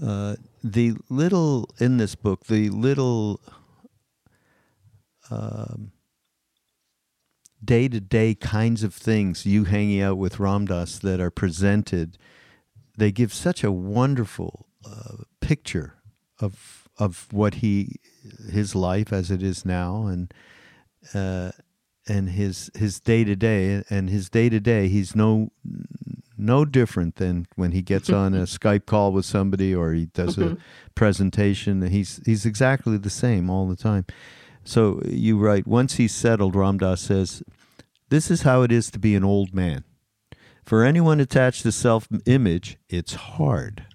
[0.00, 3.40] Uh, the little in this book, the little
[7.64, 12.18] day to day kinds of things you hanging out with Ram Dass that are presented,
[12.96, 15.94] they give such a wonderful uh, picture
[16.40, 17.96] of of what he
[18.50, 20.32] his life as it is now and
[21.14, 21.50] uh,
[22.08, 25.50] and his his day to day and his day to day he's no
[26.38, 30.38] no different than when he gets on a Skype call with somebody or he does
[30.38, 30.54] a mm-hmm.
[30.94, 31.82] presentation.
[31.82, 34.06] He's he's exactly the same all the time.
[34.64, 37.42] So you write once he's settled, Ram Dass says,
[38.08, 39.84] "This is how it is to be an old man.
[40.64, 43.86] For anyone attached to self-image, it's hard.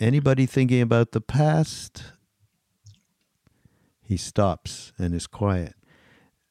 [0.00, 2.04] Anybody thinking about the past,
[4.02, 5.74] he stops and is quiet,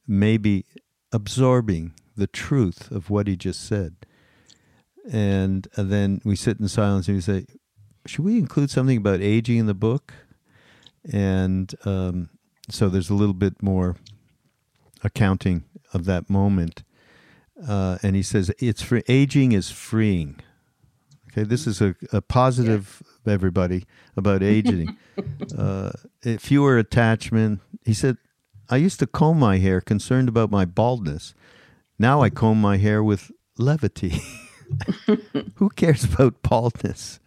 [0.08, 0.66] maybe
[1.12, 3.96] absorbing the truth of what he just said."
[5.12, 7.46] And, and then we sit in silence and we say,
[8.06, 10.14] should we include something about aging in the book?
[11.12, 12.30] And um,
[12.70, 13.96] so there's a little bit more
[15.04, 16.84] accounting of that moment.
[17.68, 20.40] Uh, and he says, it's for aging is freeing.
[21.32, 23.34] Okay, this is a, a positive, yeah.
[23.34, 23.86] everybody,
[24.16, 24.98] about aging.
[25.58, 25.92] uh,
[26.40, 27.62] fewer attachment.
[27.86, 28.18] He said,
[28.70, 31.34] I used to comb my hair concerned about my baldness.
[32.00, 34.22] Now I comb my hair with levity.
[35.56, 37.20] Who cares about baldness?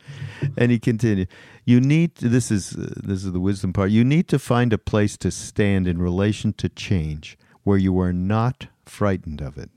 [0.57, 1.29] And he continued,
[1.65, 3.91] "You need to, this is uh, this is the wisdom part.
[3.91, 8.13] You need to find a place to stand in relation to change where you are
[8.13, 9.71] not frightened of it.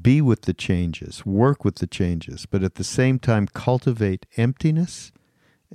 [0.00, 5.12] Be with the changes, work with the changes, but at the same time cultivate emptiness."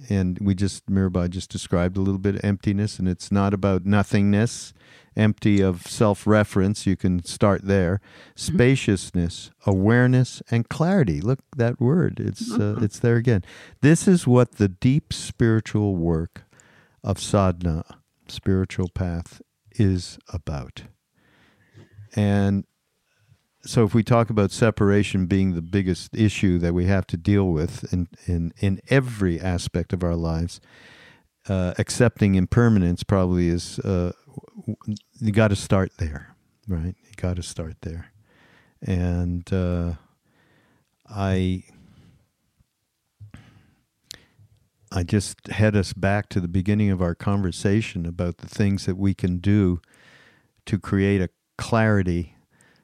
[0.09, 3.85] And we just Mirabai just described a little bit of emptiness, and it's not about
[3.85, 4.73] nothingness
[5.17, 6.85] empty of self reference.
[6.85, 7.95] You can start there.
[7.95, 8.55] Mm-hmm.
[8.55, 11.19] Spaciousness, awareness, and clarity.
[11.19, 12.83] Look, that word, it's, uh, mm-hmm.
[12.83, 13.43] it's there again.
[13.81, 16.43] This is what the deep spiritual work
[17.03, 17.83] of sadhana,
[18.27, 19.41] spiritual path,
[19.75, 20.83] is about.
[22.15, 22.65] And
[23.64, 27.49] so if we talk about separation being the biggest issue that we have to deal
[27.49, 30.62] with in, in, in every aspect of our lives,
[31.49, 34.12] uh, accepting impermanence probably is uh,
[35.20, 36.36] you got to start there,
[36.68, 36.95] right?
[37.03, 38.12] You got to start there,
[38.82, 39.93] and uh,
[41.10, 41.64] I
[44.91, 48.97] I just head us back to the beginning of our conversation about the things that
[48.97, 49.82] we can do
[50.66, 52.36] to create a clarity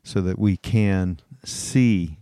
[0.04, 2.20] so that we can see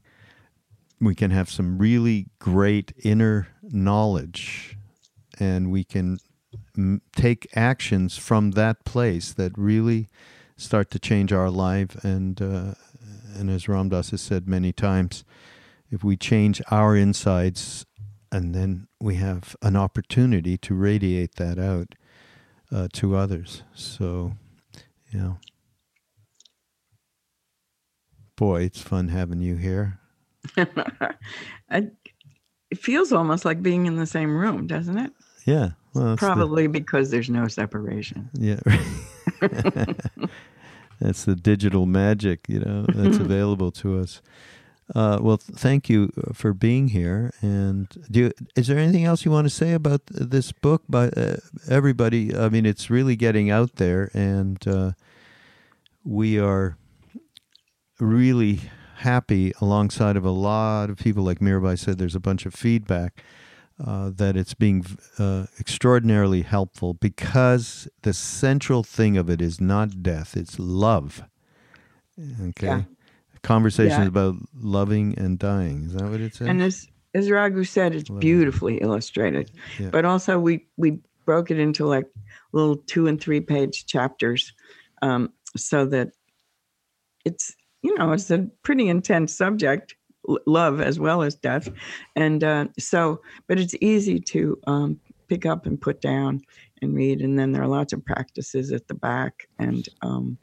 [0.99, 4.77] we can have some really great inner knowledge
[5.39, 6.19] and we can
[6.77, 10.07] m- take actions from that place that really
[10.55, 11.95] start to change our life.
[12.03, 12.73] And uh,
[13.35, 15.23] and as Ram Dass has said many times
[15.89, 17.85] if we change our insides
[18.31, 21.95] and then we have an opportunity to radiate that out
[22.71, 23.63] uh, to others.
[23.73, 24.33] So
[25.11, 25.33] yeah
[28.41, 29.99] boy it's fun having you here
[30.57, 31.87] I,
[32.71, 35.11] it feels almost like being in the same room, doesn't it?
[35.45, 35.71] Yeah.
[35.93, 38.29] Well, Probably the, because there's no separation.
[38.33, 38.61] Yeah.
[41.01, 44.21] that's the digital magic, you know, that's available to us.
[44.95, 47.31] Uh, well, th- thank you uh, for being here.
[47.41, 50.83] And do you, is there anything else you want to say about this book?
[50.87, 51.37] By uh,
[51.69, 54.91] everybody, I mean, it's really getting out there, and uh,
[56.03, 56.77] we are
[58.01, 58.61] really
[58.97, 63.23] happy alongside of a lot of people like Mirabai said there's a bunch of feedback
[63.83, 64.85] uh, that it's being
[65.17, 71.23] uh, extraordinarily helpful because the central thing of it is not death it's love
[72.41, 72.81] okay yeah.
[73.41, 74.07] conversations yeah.
[74.07, 78.09] about loving and dying is that what it says and as as Raghu said it's
[78.09, 78.19] loving.
[78.19, 79.89] beautifully illustrated yeah.
[79.89, 82.05] but also we we broke it into like
[82.51, 84.53] little two and three page chapters
[85.01, 86.09] um, so that
[87.25, 89.95] it's you know, it's a pretty intense subject,
[90.45, 91.69] love as well as death.
[92.15, 96.41] And uh, so, but it's easy to um, pick up and put down
[96.81, 97.21] and read.
[97.21, 99.47] And then there are lots of practices at the back.
[99.59, 100.37] And um,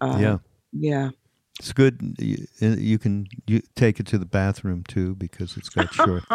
[0.00, 0.38] uh, yeah.
[0.72, 1.10] Yeah.
[1.58, 2.16] It's good.
[2.18, 6.24] You, you, can you take it to the bathroom too because it's got short.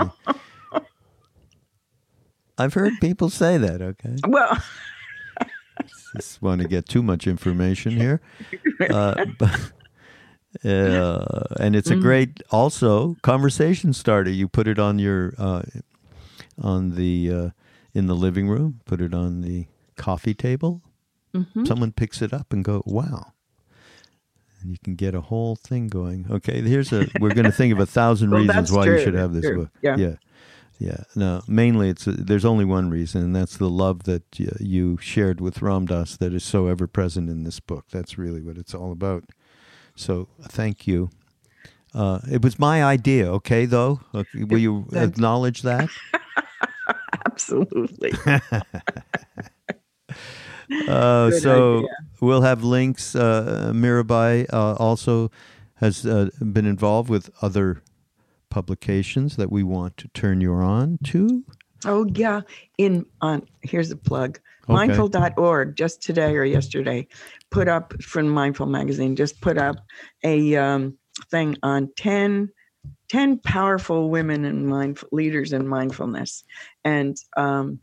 [2.57, 3.81] I've heard people say that.
[3.81, 4.15] Okay.
[4.27, 4.61] Well,
[6.15, 8.21] just want to get too much information here,
[8.89, 9.71] uh, but
[10.63, 12.01] uh, and it's a mm.
[12.01, 14.29] great also conversation starter.
[14.29, 15.63] You put it on your uh,
[16.61, 17.49] on the uh,
[17.93, 20.81] in the living room, put it on the coffee table.
[21.33, 21.65] Mm-hmm.
[21.65, 23.33] Someone picks it up and go, "Wow!"
[24.61, 26.27] And you can get a whole thing going.
[26.29, 27.07] Okay, here's a.
[27.19, 28.97] We're going to think of a thousand well, reasons why true.
[28.97, 29.69] you should have this book.
[29.81, 29.97] Yeah.
[29.97, 30.15] yeah.
[30.77, 31.41] Yeah, no.
[31.47, 34.23] Mainly, it's there's only one reason, and that's the love that
[34.59, 37.85] you shared with Ram Dass that is so ever present in this book.
[37.91, 39.23] That's really what it's all about.
[39.95, 41.09] So thank you.
[41.93, 44.01] Uh, it was my idea, okay, though?
[44.33, 45.89] Will you acknowledge that?
[47.25, 48.11] Absolutely.
[50.87, 51.87] uh, so idea.
[52.19, 53.15] we'll have links.
[53.15, 55.31] Uh, Mirabai uh, also
[55.75, 57.81] has uh, been involved with other
[58.49, 61.45] publications that we want to turn you on to.
[61.85, 62.41] Oh yeah,
[62.77, 64.39] in on here's a plug.
[64.66, 64.74] Okay.
[64.74, 67.07] Mindful.org just today or yesterday
[67.51, 69.78] put up from Mindful Magazine, just put up
[70.24, 70.97] a um,
[71.30, 72.49] thing on 10,
[73.09, 76.43] 10 powerful women and mindful leaders in mindfulness.
[76.84, 77.80] And um,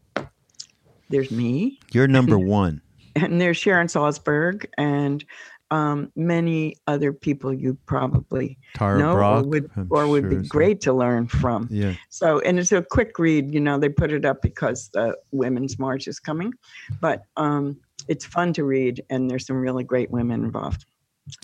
[1.09, 1.78] there's me.
[1.93, 2.83] You're number one.
[3.14, 5.24] and there's Sharon Salzberg and
[5.72, 10.82] um, many other people you probably Tara know Brach, or would, or would be great
[10.82, 11.66] to learn from.
[11.70, 11.94] Yeah.
[12.10, 13.54] So, and it's a quick read.
[13.54, 16.52] You know, they put it up because the Women's March is coming,
[17.00, 20.84] but um, it's fun to read, and there's some really great women involved.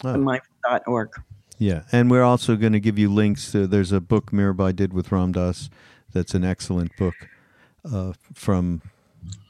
[0.04, 0.12] Oh.
[1.58, 3.50] Yeah, and we're also going to give you links.
[3.52, 5.70] To, there's a book Mirabai did with Ramdas
[6.12, 7.14] that's an excellent book
[7.90, 8.82] uh, from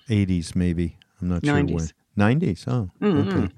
[0.08, 0.96] 80s, maybe.
[1.20, 1.68] I'm not 90s.
[1.68, 1.76] sure
[2.16, 2.38] when.
[2.40, 2.64] 90s.
[2.68, 3.28] Oh, mm-hmm.
[3.28, 3.52] okay.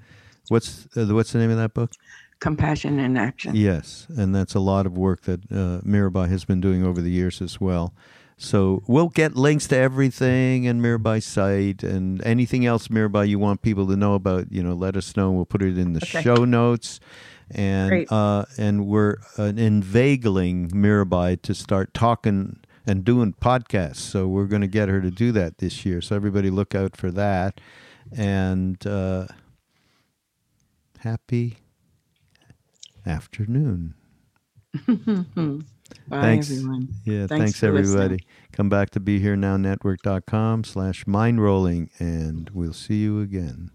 [0.51, 1.93] What's uh, what's the name of that book?
[2.41, 3.55] Compassion in Action.
[3.55, 7.09] Yes, and that's a lot of work that uh, Mirabai has been doing over the
[7.09, 7.93] years as well.
[8.35, 13.61] So we'll get links to everything and Mirabai's site and anything else Mirabai you want
[13.61, 14.51] people to know about.
[14.51, 15.31] You know, let us know.
[15.31, 16.21] We'll put it in the okay.
[16.21, 16.99] show notes,
[17.49, 23.97] and uh, and we're uh, inveigling Mirabai to start talking and doing podcasts.
[23.97, 26.01] So we're going to get her to do that this year.
[26.01, 27.61] So everybody look out for that.
[28.11, 29.27] And uh,
[31.01, 31.57] happy
[33.05, 33.95] afternoon.
[34.87, 36.51] Bye, thanks.
[36.51, 36.89] everyone.
[37.05, 38.15] Yeah, thanks, thanks everybody.
[38.15, 38.19] Listening.
[38.51, 43.71] Come back to BeHereNowNetwork.com slash mindrolling, and we'll see you again.